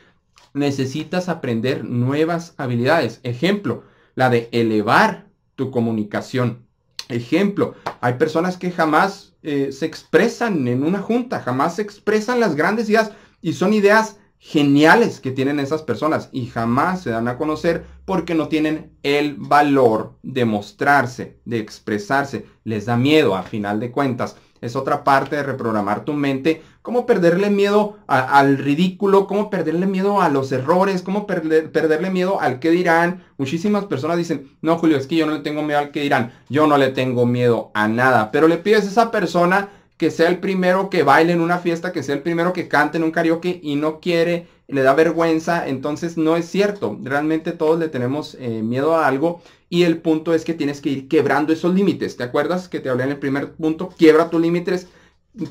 Necesitas 0.54 1.30
aprender 1.30 1.84
nuevas 1.84 2.54
habilidades. 2.58 3.20
Ejemplo, 3.24 3.84
la 4.16 4.30
de 4.30 4.50
elevar 4.52 5.28
tu 5.56 5.72
comunicación. 5.72 6.66
Ejemplo, 7.10 7.76
hay 8.00 8.14
personas 8.14 8.58
que 8.58 8.72
jamás 8.72 9.34
eh, 9.44 9.72
se 9.72 9.86
expresan 9.86 10.68
en 10.68 10.84
una 10.84 11.00
junta, 11.00 11.42
jamás 11.42 11.76
se 11.76 11.82
expresan 11.82 12.40
las 12.40 12.56
grandes 12.56 12.90
ideas 12.90 13.12
y 13.42 13.54
son 13.54 13.74
ideas 13.74 14.18
geniales 14.44 15.20
que 15.20 15.30
tienen 15.30 15.60
esas 15.60 15.84
personas 15.84 16.30
y 16.32 16.48
jamás 16.48 17.04
se 17.04 17.12
dan 17.12 17.28
a 17.28 17.38
conocer 17.38 17.86
porque 18.06 18.34
no 18.34 18.48
tienen 18.48 18.92
el 19.04 19.36
valor 19.36 20.16
de 20.24 20.46
mostrarse, 20.46 21.38
de 21.46 21.60
expresarse. 21.60 22.48
Les 22.64 22.88
da 22.88 22.98
miedo 22.98 23.36
a 23.36 23.44
final 23.44 23.80
de 23.80 23.92
cuentas. 23.92 24.36
Es 24.60 24.76
otra 24.76 25.04
parte 25.04 25.36
de 25.36 25.44
reprogramar 25.44 26.06
tu 26.06 26.14
mente. 26.14 26.64
Cómo 26.82 27.06
perderle 27.06 27.52
miedo 27.52 27.98
al 28.08 28.58
ridículo, 28.58 29.28
cómo 29.28 29.52
perderle 29.52 29.86
miedo 29.86 30.22
a 30.22 30.30
los 30.30 30.52
errores, 30.52 31.04
cómo 31.04 31.28
perderle 31.28 32.10
miedo 32.10 32.42
al 32.42 32.60
que 32.60 32.72
dirán. 32.72 33.24
Muchísimas 33.38 33.86
personas 33.86 34.18
dicen, 34.18 34.58
no 34.62 34.78
Julio, 34.80 34.98
es 34.98 35.06
que 35.06 35.18
yo 35.18 35.28
no 35.28 35.34
le 35.34 35.42
tengo 35.42 35.62
miedo 35.62 35.80
al 35.80 35.92
que 35.92 36.02
dirán. 36.02 36.34
Yo 36.50 36.66
no 36.66 36.78
le 36.78 36.90
tengo 36.90 37.28
miedo 37.28 37.70
a 37.76 37.88
nada. 37.88 38.32
Pero 38.32 38.48
le 38.48 38.58
pides 38.58 38.86
a 38.86 38.90
esa 38.90 39.12
persona 39.12 39.70
que 40.02 40.10
sea 40.10 40.30
el 40.30 40.40
primero 40.40 40.90
que 40.90 41.04
baile 41.04 41.32
en 41.32 41.42
una 41.42 41.60
fiesta, 41.60 41.92
que 41.92 42.02
sea 42.02 42.16
el 42.16 42.24
primero 42.24 42.54
que 42.54 42.68
cante 42.68 42.98
en 42.98 43.04
un 43.04 43.12
karaoke 43.12 43.60
y 43.62 43.76
no 43.76 44.00
quiere, 44.00 44.48
le 44.68 44.82
da 44.82 44.96
vergüenza, 44.96 45.68
entonces 45.68 46.18
no 46.18 46.36
es 46.36 46.46
cierto. 46.50 46.98
Realmente 47.04 47.52
todos 47.52 47.78
le 47.78 47.88
tenemos 47.88 48.36
eh, 48.40 48.64
miedo 48.64 48.96
a 48.96 49.06
algo 49.06 49.44
y 49.70 49.84
el 49.84 50.00
punto 50.00 50.34
es 50.34 50.44
que 50.44 50.56
tienes 50.56 50.82
que 50.82 50.90
ir 50.90 51.08
quebrando 51.08 51.54
esos 51.54 51.76
límites. 51.76 52.18
¿Te 52.18 52.24
acuerdas 52.24 52.68
que 52.68 52.80
te 52.80 52.90
hablé 52.90 53.04
en 53.04 53.12
el 53.12 53.20
primer 53.20 53.52
punto? 53.52 53.90
Quiebra 53.96 54.32
tus 54.32 54.42
límites, 54.42 54.88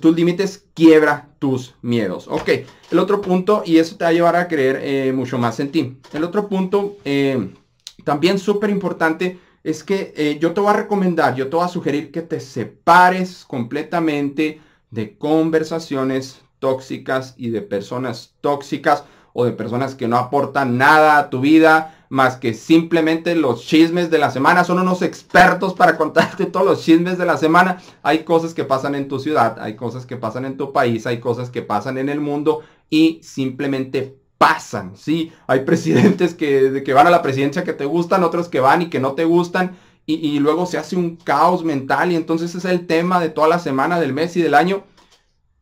tus 0.00 0.16
límites, 0.16 0.64
quiebra 0.74 1.28
tus 1.38 1.76
miedos. 1.80 2.26
Ok, 2.26 2.50
el 2.90 2.98
otro 2.98 3.20
punto, 3.20 3.62
y 3.64 3.78
eso 3.78 3.94
te 3.94 4.02
va 4.02 4.10
a 4.10 4.12
llevar 4.12 4.34
a 4.34 4.48
creer 4.48 4.80
eh, 4.82 5.12
mucho 5.12 5.38
más 5.38 5.60
en 5.60 5.70
ti. 5.70 5.96
El 6.12 6.24
otro 6.24 6.48
punto, 6.48 6.96
eh, 7.04 7.54
también 8.02 8.40
súper 8.40 8.70
importante, 8.70 9.38
es 9.62 9.84
que 9.84 10.12
eh, 10.16 10.38
yo 10.40 10.52
te 10.52 10.60
voy 10.60 10.70
a 10.70 10.76
recomendar, 10.76 11.34
yo 11.34 11.48
te 11.48 11.56
voy 11.56 11.64
a 11.64 11.68
sugerir 11.68 12.10
que 12.10 12.22
te 12.22 12.40
separes 12.40 13.44
completamente 13.46 14.60
de 14.90 15.16
conversaciones 15.16 16.42
tóxicas 16.58 17.34
y 17.36 17.50
de 17.50 17.62
personas 17.62 18.34
tóxicas 18.40 19.04
o 19.32 19.44
de 19.44 19.52
personas 19.52 19.94
que 19.94 20.08
no 20.08 20.16
aportan 20.16 20.76
nada 20.76 21.18
a 21.18 21.30
tu 21.30 21.40
vida 21.40 22.06
más 22.08 22.36
que 22.36 22.54
simplemente 22.54 23.36
los 23.36 23.64
chismes 23.64 24.10
de 24.10 24.18
la 24.18 24.30
semana. 24.30 24.64
Son 24.64 24.78
unos 24.80 25.00
expertos 25.00 25.74
para 25.74 25.96
contarte 25.96 26.46
todos 26.46 26.66
los 26.66 26.84
chismes 26.84 27.16
de 27.16 27.24
la 27.24 27.36
semana. 27.36 27.80
Hay 28.02 28.24
cosas 28.24 28.52
que 28.52 28.64
pasan 28.64 28.94
en 28.96 29.08
tu 29.08 29.20
ciudad, 29.20 29.58
hay 29.60 29.76
cosas 29.76 30.06
que 30.06 30.16
pasan 30.16 30.44
en 30.44 30.56
tu 30.56 30.72
país, 30.72 31.06
hay 31.06 31.20
cosas 31.20 31.50
que 31.50 31.62
pasan 31.62 31.98
en 31.98 32.08
el 32.08 32.20
mundo 32.20 32.62
y 32.90 33.20
simplemente 33.22 34.19
pasan, 34.40 34.96
¿sí? 34.96 35.32
Hay 35.46 35.66
presidentes 35.66 36.32
que, 36.32 36.82
van 36.94 37.06
a 37.06 37.10
la 37.10 37.20
presidencia 37.20 37.62
que 37.62 37.74
te 37.74 37.84
gustan, 37.84 38.24
otros 38.24 38.48
que 38.48 38.58
van 38.58 38.80
y 38.80 38.88
que 38.88 38.98
no 38.98 39.12
te 39.12 39.26
gustan, 39.26 39.76
y, 40.06 40.14
y, 40.14 40.38
luego 40.38 40.64
se 40.64 40.78
hace 40.78 40.96
un 40.96 41.16
caos 41.16 41.62
mental, 41.62 42.10
y 42.10 42.16
entonces 42.16 42.54
es 42.54 42.64
el 42.64 42.86
tema 42.86 43.20
de 43.20 43.28
toda 43.28 43.48
la 43.48 43.58
semana, 43.58 44.00
del 44.00 44.14
mes 44.14 44.34
y 44.38 44.42
del 44.42 44.54
año, 44.54 44.84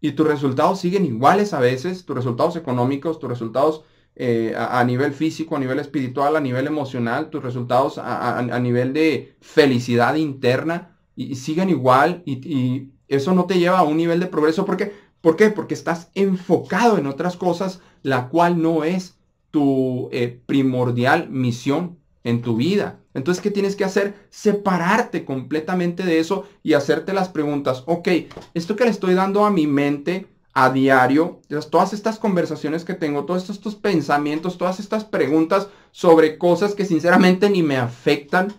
y 0.00 0.12
tus 0.12 0.28
resultados 0.28 0.78
siguen 0.78 1.04
iguales 1.04 1.54
a 1.54 1.58
veces, 1.58 2.04
tus 2.04 2.14
resultados 2.14 2.54
económicos, 2.54 3.18
tus 3.18 3.28
resultados 3.28 3.82
eh, 4.14 4.54
a, 4.56 4.84
nivel 4.84 5.12
físico, 5.12 5.56
a 5.56 5.58
nivel 5.58 5.80
espiritual, 5.80 6.36
a 6.36 6.40
nivel 6.40 6.68
emocional, 6.68 7.30
tus 7.30 7.42
resultados 7.42 7.98
a, 7.98 8.60
nivel 8.60 8.92
de 8.92 9.34
felicidad 9.40 10.14
interna, 10.14 10.96
y, 11.16 11.34
siguen 11.34 11.68
igual, 11.68 12.22
y, 12.24 12.90
eso 13.08 13.34
no 13.34 13.46
te 13.46 13.58
lleva 13.58 13.80
a 13.80 13.84
un 13.84 13.96
nivel 13.96 14.20
de 14.20 14.26
progreso, 14.26 14.64
porque 14.64 14.92
¿Por 15.20 15.36
qué? 15.36 15.50
Porque 15.50 15.74
estás 15.74 16.10
enfocado 16.14 16.98
en 16.98 17.06
otras 17.06 17.36
cosas, 17.36 17.80
la 18.02 18.28
cual 18.28 18.62
no 18.62 18.84
es 18.84 19.18
tu 19.50 20.08
eh, 20.12 20.40
primordial 20.46 21.28
misión 21.30 21.98
en 22.24 22.42
tu 22.42 22.56
vida. 22.56 23.00
Entonces, 23.14 23.42
¿qué 23.42 23.50
tienes 23.50 23.74
que 23.74 23.84
hacer? 23.84 24.14
Separarte 24.30 25.24
completamente 25.24 26.04
de 26.04 26.20
eso 26.20 26.44
y 26.62 26.74
hacerte 26.74 27.12
las 27.12 27.28
preguntas. 27.28 27.82
Ok, 27.86 28.08
esto 28.54 28.76
que 28.76 28.84
le 28.84 28.90
estoy 28.90 29.14
dando 29.14 29.44
a 29.44 29.50
mi 29.50 29.66
mente 29.66 30.26
a 30.54 30.70
diario, 30.70 31.40
todas 31.70 31.92
estas 31.92 32.18
conversaciones 32.18 32.84
que 32.84 32.94
tengo, 32.94 33.24
todos 33.24 33.48
estos 33.48 33.76
pensamientos, 33.76 34.58
todas 34.58 34.80
estas 34.80 35.04
preguntas 35.04 35.68
sobre 35.92 36.36
cosas 36.36 36.74
que 36.74 36.84
sinceramente 36.84 37.48
ni 37.48 37.62
me 37.62 37.76
afectan, 37.76 38.52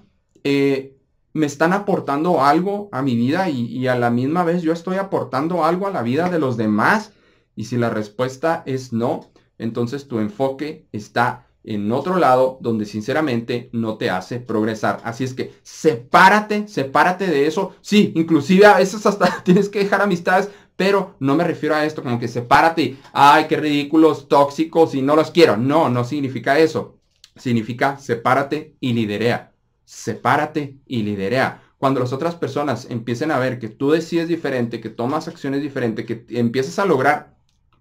eh, 0.44 0.96
me 1.34 1.46
están 1.46 1.74
aportando 1.74 2.44
algo 2.44 2.90
a 2.92 3.02
mi 3.02 3.16
vida 3.16 3.50
y, 3.50 3.66
y, 3.66 3.88
a 3.88 3.96
la 3.96 4.10
misma 4.10 4.44
vez 4.44 4.62
yo 4.62 4.74
estoy 4.74 4.98
aportando 4.98 5.64
algo 5.64 5.88
a 5.88 5.92
la 5.92 6.02
vida 6.02 6.30
de 6.30 6.40
los 6.40 6.58
demás. 6.58 7.14
Y 7.56 7.66
si 7.66 7.78
la 7.78 7.90
respuesta 7.90 8.64
es 8.66 8.94
no, 8.94 9.32
entonces 9.58 10.08
tu 10.08 10.20
enfoque 10.20 10.88
está 10.92 11.50
en 11.64 11.92
otro 11.92 12.18
lado 12.18 12.58
donde 12.62 12.86
sinceramente 12.86 13.70
no 13.74 13.98
te 13.98 14.10
hace 14.10 14.40
progresar. 14.40 15.02
Así 15.04 15.24
es 15.24 15.34
que 15.34 15.54
sepárate, 15.62 16.68
sepárate 16.68 17.28
de 17.28 17.48
eso. 17.48 17.76
Sí, 17.82 18.12
inclusive 18.16 18.66
a 18.66 18.78
veces 18.78 19.06
hasta 19.06 19.42
tienes 19.44 19.70
que 19.70 19.80
dejar 19.80 20.02
amistades, 20.02 20.50
pero 20.76 21.16
no 21.20 21.36
me 21.36 21.44
refiero 21.44 21.76
a 21.76 21.86
esto 21.86 22.02
como 22.02 22.20
que 22.20 22.28
sepárate. 22.28 22.98
Ay, 23.12 23.46
qué 23.48 23.58
ridículos, 23.58 24.28
tóxicos 24.28 24.96
y 24.96 25.02
no 25.02 25.16
los 25.16 25.32
quiero. 25.32 25.58
No, 25.58 25.90
no 25.90 26.04
significa 26.06 26.58
eso. 26.58 26.98
Significa 27.36 27.98
sepárate 27.98 28.76
y 28.80 28.94
liderea. 28.94 29.49
Sepárate 29.90 30.78
y 30.86 31.02
liderea. 31.02 31.64
Cuando 31.80 32.00
las 32.00 32.14
otras 32.14 32.36
personas 32.36 32.86
empiecen 32.92 33.32
a 33.32 33.40
ver 33.40 33.58
que 33.58 33.70
tú 33.70 33.90
decides 33.90 34.28
diferente, 34.28 34.82
que 34.82 34.92
tomas 34.92 35.28
acciones 35.28 35.64
diferentes, 35.64 36.06
que 36.06 36.28
empiezas 36.30 36.78
a 36.78 36.86
lograr 36.86 37.34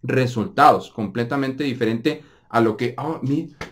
resultados 0.02 0.90
completamente 0.90 1.64
diferentes 1.64 2.20
a 2.48 2.62
lo 2.62 2.78
que, 2.78 2.94
oh, 2.96 3.20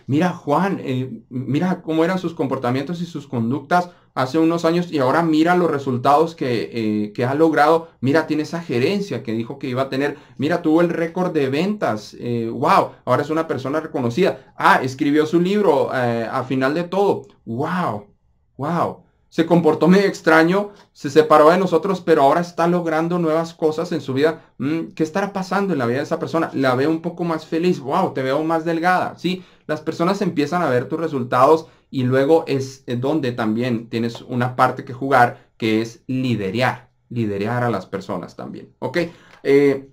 mira 0.05 0.33
Juan, 0.33 0.79
eh, 0.83 1.23
mira 1.29 1.81
cómo 1.81 2.05
eran 2.05 2.19
sus 2.19 2.35
comportamientos 2.35 3.01
y 3.01 3.07
sus 3.07 3.25
conductas 3.25 3.89
hace 4.13 4.37
unos 4.37 4.65
años 4.65 4.91
y 4.91 4.99
ahora 4.99 5.23
mira 5.23 5.57
los 5.57 5.71
resultados 5.71 6.35
que, 6.35 6.69
eh, 6.71 7.13
que, 7.13 7.25
ha 7.25 7.33
logrado. 7.33 7.89
Mira, 8.01 8.27
tiene 8.27 8.43
esa 8.43 8.61
gerencia 8.61 9.23
que 9.23 9.33
dijo 9.33 9.57
que 9.57 9.67
iba 9.67 9.81
a 9.81 9.89
tener. 9.89 10.15
Mira, 10.37 10.61
tuvo 10.61 10.81
el 10.81 10.89
récord 10.89 11.33
de 11.33 11.49
ventas. 11.49 12.15
Eh, 12.19 12.51
wow, 12.53 12.91
ahora 13.03 13.23
es 13.23 13.31
una 13.31 13.47
persona 13.47 13.79
reconocida. 13.79 14.53
Ah, 14.55 14.79
escribió 14.83 15.25
su 15.25 15.41
libro 15.41 15.89
a 15.91 16.43
final 16.43 16.75
de 16.75 16.83
todo. 16.83 17.23
Wow, 17.45 18.16
wow 18.57 19.03
se 19.29 19.45
comportó 19.45 19.87
medio 19.87 20.07
extraño, 20.07 20.71
se 20.93 21.09
separó 21.09 21.49
de 21.49 21.57
nosotros, 21.57 22.01
pero 22.01 22.23
ahora 22.23 22.41
está 22.41 22.67
logrando 22.67 23.19
nuevas 23.19 23.53
cosas 23.53 23.91
en 23.91 24.01
su 24.01 24.13
vida. 24.13 24.41
Mm, 24.57 24.93
¿Qué 24.95 25.03
estará 25.03 25.33
pasando 25.33 25.73
en 25.73 25.79
la 25.79 25.85
vida 25.85 25.97
de 25.97 26.05
esa 26.05 26.19
persona? 26.19 26.49
La 26.53 26.75
veo 26.75 26.89
un 26.89 27.01
poco 27.01 27.23
más 27.23 27.45
feliz, 27.45 27.79
wow, 27.79 28.13
te 28.13 28.23
veo 28.23 28.43
más 28.43 28.63
delgada, 28.65 29.17
¿sí? 29.17 29.43
Las 29.67 29.81
personas 29.81 30.21
empiezan 30.21 30.61
a 30.61 30.69
ver 30.69 30.87
tus 30.87 30.99
resultados 30.99 31.67
y 31.91 32.03
luego 32.03 32.45
es 32.47 32.83
donde 32.87 33.31
también 33.31 33.89
tienes 33.89 34.21
una 34.21 34.55
parte 34.55 34.85
que 34.85 34.93
jugar, 34.93 35.49
que 35.57 35.81
es 35.81 36.03
liderear, 36.07 36.89
liderear 37.09 37.63
a 37.63 37.69
las 37.69 37.85
personas 37.85 38.35
también, 38.35 38.73
¿ok? 38.79 38.97
Eh, 39.43 39.89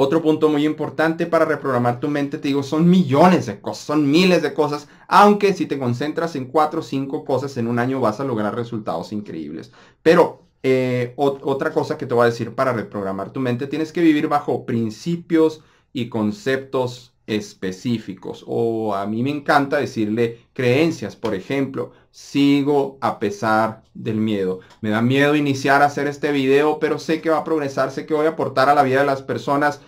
otro 0.00 0.22
punto 0.22 0.48
muy 0.48 0.64
importante 0.64 1.26
para 1.26 1.44
reprogramar 1.44 2.00
tu 2.00 2.08
mente, 2.08 2.38
te 2.38 2.48
digo, 2.48 2.62
son 2.62 2.88
millones 2.88 3.46
de 3.46 3.60
cosas, 3.60 3.84
son 3.84 4.10
miles 4.10 4.42
de 4.42 4.54
cosas, 4.54 4.88
aunque 5.08 5.52
si 5.52 5.66
te 5.66 5.78
concentras 5.78 6.36
en 6.36 6.46
cuatro 6.46 6.80
o 6.80 6.82
cinco 6.82 7.24
cosas 7.24 7.56
en 7.58 7.66
un 7.66 7.78
año 7.78 8.00
vas 8.00 8.18
a 8.18 8.24
lograr 8.24 8.54
resultados 8.54 9.12
increíbles. 9.12 9.72
Pero 10.02 10.42
eh, 10.62 11.12
otra 11.16 11.72
cosa 11.72 11.98
que 11.98 12.06
te 12.06 12.14
voy 12.14 12.22
a 12.22 12.30
decir 12.30 12.54
para 12.54 12.72
reprogramar 12.72 13.30
tu 13.30 13.40
mente, 13.40 13.66
tienes 13.66 13.92
que 13.92 14.00
vivir 14.00 14.28
bajo 14.28 14.64
principios 14.64 15.62
y 15.92 16.08
conceptos 16.08 17.12
específicos. 17.26 18.44
O 18.46 18.94
a 18.94 19.06
mí 19.06 19.22
me 19.22 19.30
encanta 19.30 19.78
decirle 19.78 20.46
creencias, 20.52 21.14
por 21.14 21.34
ejemplo, 21.34 21.92
sigo 22.10 22.98
a 23.00 23.18
pesar 23.18 23.82
del 23.94 24.16
miedo. 24.16 24.60
Me 24.80 24.90
da 24.90 25.02
miedo 25.02 25.36
iniciar 25.36 25.82
a 25.82 25.86
hacer 25.86 26.06
este 26.06 26.32
video, 26.32 26.78
pero 26.78 26.98
sé 26.98 27.20
que 27.20 27.30
va 27.30 27.38
a 27.38 27.44
progresar, 27.44 27.90
sé 27.90 28.06
que 28.06 28.14
voy 28.14 28.26
a 28.26 28.30
aportar 28.30 28.68
a 28.68 28.74
la 28.74 28.82
vida 28.82 29.00
de 29.00 29.06
las 29.06 29.22
personas 29.22 29.80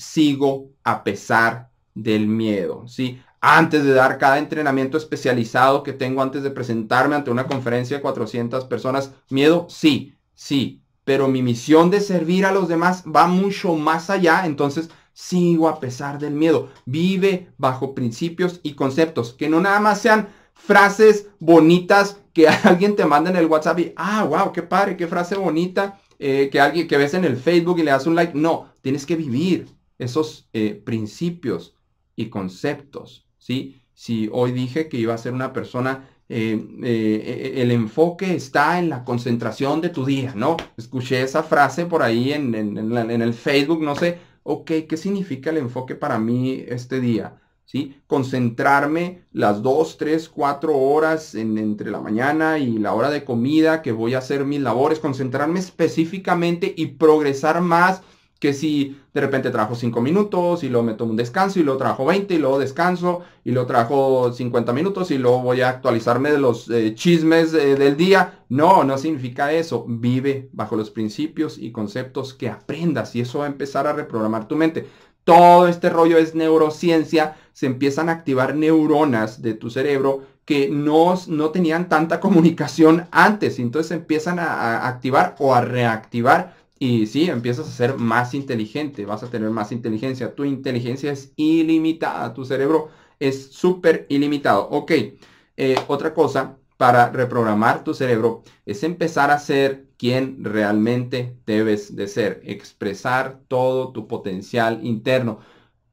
sigo 0.00 0.70
a 0.82 1.04
pesar 1.04 1.70
del 1.94 2.26
miedo, 2.26 2.88
¿sí? 2.88 3.20
Antes 3.42 3.84
de 3.84 3.92
dar 3.92 4.18
cada 4.18 4.38
entrenamiento 4.38 4.96
especializado 4.96 5.82
que 5.82 5.92
tengo 5.92 6.22
antes 6.22 6.42
de 6.42 6.50
presentarme 6.50 7.16
ante 7.16 7.30
una 7.30 7.46
conferencia 7.46 7.98
de 7.98 8.02
400 8.02 8.64
personas, 8.64 9.12
miedo, 9.28 9.66
sí, 9.68 10.14
sí, 10.34 10.82
pero 11.04 11.28
mi 11.28 11.42
misión 11.42 11.90
de 11.90 12.00
servir 12.00 12.46
a 12.46 12.52
los 12.52 12.68
demás 12.68 13.04
va 13.04 13.26
mucho 13.26 13.74
más 13.74 14.10
allá, 14.10 14.46
entonces 14.46 14.90
sigo 15.12 15.68
a 15.68 15.80
pesar 15.80 16.18
del 16.18 16.32
miedo. 16.32 16.70
Vive 16.86 17.52
bajo 17.58 17.94
principios 17.94 18.60
y 18.62 18.74
conceptos, 18.74 19.34
que 19.34 19.48
no 19.48 19.60
nada 19.60 19.80
más 19.80 20.00
sean 20.00 20.28
frases 20.54 21.28
bonitas 21.38 22.18
que 22.32 22.48
alguien 22.64 22.96
te 22.96 23.04
manda 23.04 23.30
en 23.30 23.36
el 23.36 23.46
WhatsApp 23.46 23.78
y, 23.80 23.92
ah, 23.96 24.24
wow, 24.24 24.52
qué 24.52 24.62
padre, 24.62 24.96
qué 24.96 25.06
frase 25.06 25.36
bonita, 25.36 26.00
eh, 26.18 26.48
que 26.50 26.60
alguien 26.60 26.88
que 26.88 26.96
ves 26.96 27.14
en 27.14 27.24
el 27.24 27.36
Facebook 27.36 27.78
y 27.78 27.82
le 27.82 27.90
das 27.90 28.06
un 28.06 28.14
like. 28.14 28.32
No, 28.34 28.72
tienes 28.80 29.04
que 29.04 29.16
vivir, 29.16 29.68
esos 30.00 30.48
eh, 30.52 30.80
principios 30.84 31.76
y 32.16 32.28
conceptos, 32.28 33.26
¿sí? 33.38 33.82
Si 33.94 34.28
hoy 34.32 34.52
dije 34.52 34.88
que 34.88 34.96
iba 34.96 35.14
a 35.14 35.18
ser 35.18 35.32
una 35.32 35.52
persona, 35.52 36.08
eh, 36.28 36.60
eh, 36.82 37.54
el 37.56 37.70
enfoque 37.70 38.34
está 38.34 38.78
en 38.78 38.88
la 38.88 39.04
concentración 39.04 39.80
de 39.80 39.90
tu 39.90 40.04
día, 40.04 40.32
¿no? 40.34 40.56
Escuché 40.76 41.22
esa 41.22 41.42
frase 41.42 41.86
por 41.86 42.02
ahí 42.02 42.32
en, 42.32 42.54
en 42.54 43.22
el 43.22 43.34
Facebook, 43.34 43.82
no 43.82 43.94
sé, 43.94 44.18
ok, 44.42 44.70
¿qué 44.88 44.96
significa 44.96 45.50
el 45.50 45.58
enfoque 45.58 45.94
para 45.94 46.18
mí 46.18 46.64
este 46.66 47.00
día? 47.00 47.40
¿Sí? 47.64 48.02
Concentrarme 48.08 49.22
las 49.30 49.62
dos, 49.62 49.96
tres, 49.96 50.28
cuatro 50.28 50.76
horas 50.76 51.36
en, 51.36 51.56
entre 51.56 51.92
la 51.92 52.00
mañana 52.00 52.58
y 52.58 52.78
la 52.78 52.94
hora 52.94 53.10
de 53.10 53.24
comida 53.24 53.80
que 53.80 53.92
voy 53.92 54.14
a 54.14 54.18
hacer 54.18 54.44
mis 54.44 54.60
labores, 54.60 54.98
concentrarme 54.98 55.60
específicamente 55.60 56.74
y 56.76 56.86
progresar 56.86 57.60
más 57.60 58.02
que 58.40 58.54
si 58.54 58.98
de 59.12 59.20
repente 59.20 59.50
trabajo 59.50 59.74
5 59.74 60.00
minutos 60.00 60.64
y 60.64 60.70
luego 60.70 60.84
me 60.84 60.94
tomo 60.94 61.10
un 61.10 61.16
descanso 61.16 61.60
y 61.60 61.62
luego 61.62 61.78
trabajo 61.78 62.06
20 62.06 62.34
y 62.34 62.38
luego 62.38 62.58
descanso 62.58 63.20
y 63.44 63.50
luego 63.50 63.66
trabajo 63.66 64.32
50 64.32 64.72
minutos 64.72 65.10
y 65.10 65.18
luego 65.18 65.42
voy 65.42 65.60
a 65.60 65.68
actualizarme 65.68 66.32
de 66.32 66.38
los 66.38 66.68
eh, 66.70 66.94
chismes 66.94 67.52
eh, 67.52 67.76
del 67.76 67.98
día. 67.98 68.44
No, 68.48 68.82
no 68.82 68.96
significa 68.96 69.52
eso. 69.52 69.84
Vive 69.86 70.48
bajo 70.52 70.74
los 70.74 70.90
principios 70.90 71.58
y 71.58 71.70
conceptos 71.70 72.32
que 72.32 72.48
aprendas 72.48 73.14
y 73.14 73.20
eso 73.20 73.40
va 73.40 73.44
a 73.44 73.48
empezar 73.48 73.86
a 73.86 73.92
reprogramar 73.92 74.48
tu 74.48 74.56
mente. 74.56 74.86
Todo 75.24 75.68
este 75.68 75.90
rollo 75.90 76.16
es 76.16 76.34
neurociencia. 76.34 77.36
Se 77.52 77.66
empiezan 77.66 78.08
a 78.08 78.12
activar 78.12 78.54
neuronas 78.54 79.42
de 79.42 79.52
tu 79.52 79.68
cerebro 79.68 80.22
que 80.46 80.70
no, 80.70 81.14
no 81.28 81.50
tenían 81.50 81.90
tanta 81.90 82.20
comunicación 82.20 83.06
antes. 83.10 83.58
Y 83.58 83.62
entonces 83.62 83.92
empiezan 83.92 84.38
a 84.38 84.88
activar 84.88 85.36
o 85.38 85.54
a 85.54 85.60
reactivar 85.60 86.59
y 86.80 87.06
sí, 87.06 87.28
empiezas 87.30 87.68
a 87.68 87.72
ser 87.72 87.96
más 87.98 88.34
inteligente, 88.34 89.04
vas 89.04 89.22
a 89.22 89.30
tener 89.30 89.50
más 89.50 89.70
inteligencia. 89.72 90.34
Tu 90.34 90.44
inteligencia 90.46 91.12
es 91.12 91.32
ilimitada, 91.36 92.34
tu 92.34 92.44
cerebro 92.46 92.88
es 93.20 93.52
súper 93.52 94.06
ilimitado. 94.08 94.68
Ok, 94.70 94.92
eh, 95.56 95.76
otra 95.88 96.14
cosa 96.14 96.58
para 96.78 97.10
reprogramar 97.10 97.84
tu 97.84 97.92
cerebro 97.94 98.42
es 98.64 98.82
empezar 98.82 99.30
a 99.30 99.38
ser 99.38 99.88
quien 99.98 100.42
realmente 100.42 101.36
debes 101.46 101.94
de 101.96 102.08
ser, 102.08 102.40
expresar 102.44 103.40
todo 103.48 103.92
tu 103.92 104.08
potencial 104.08 104.80
interno. 104.84 105.40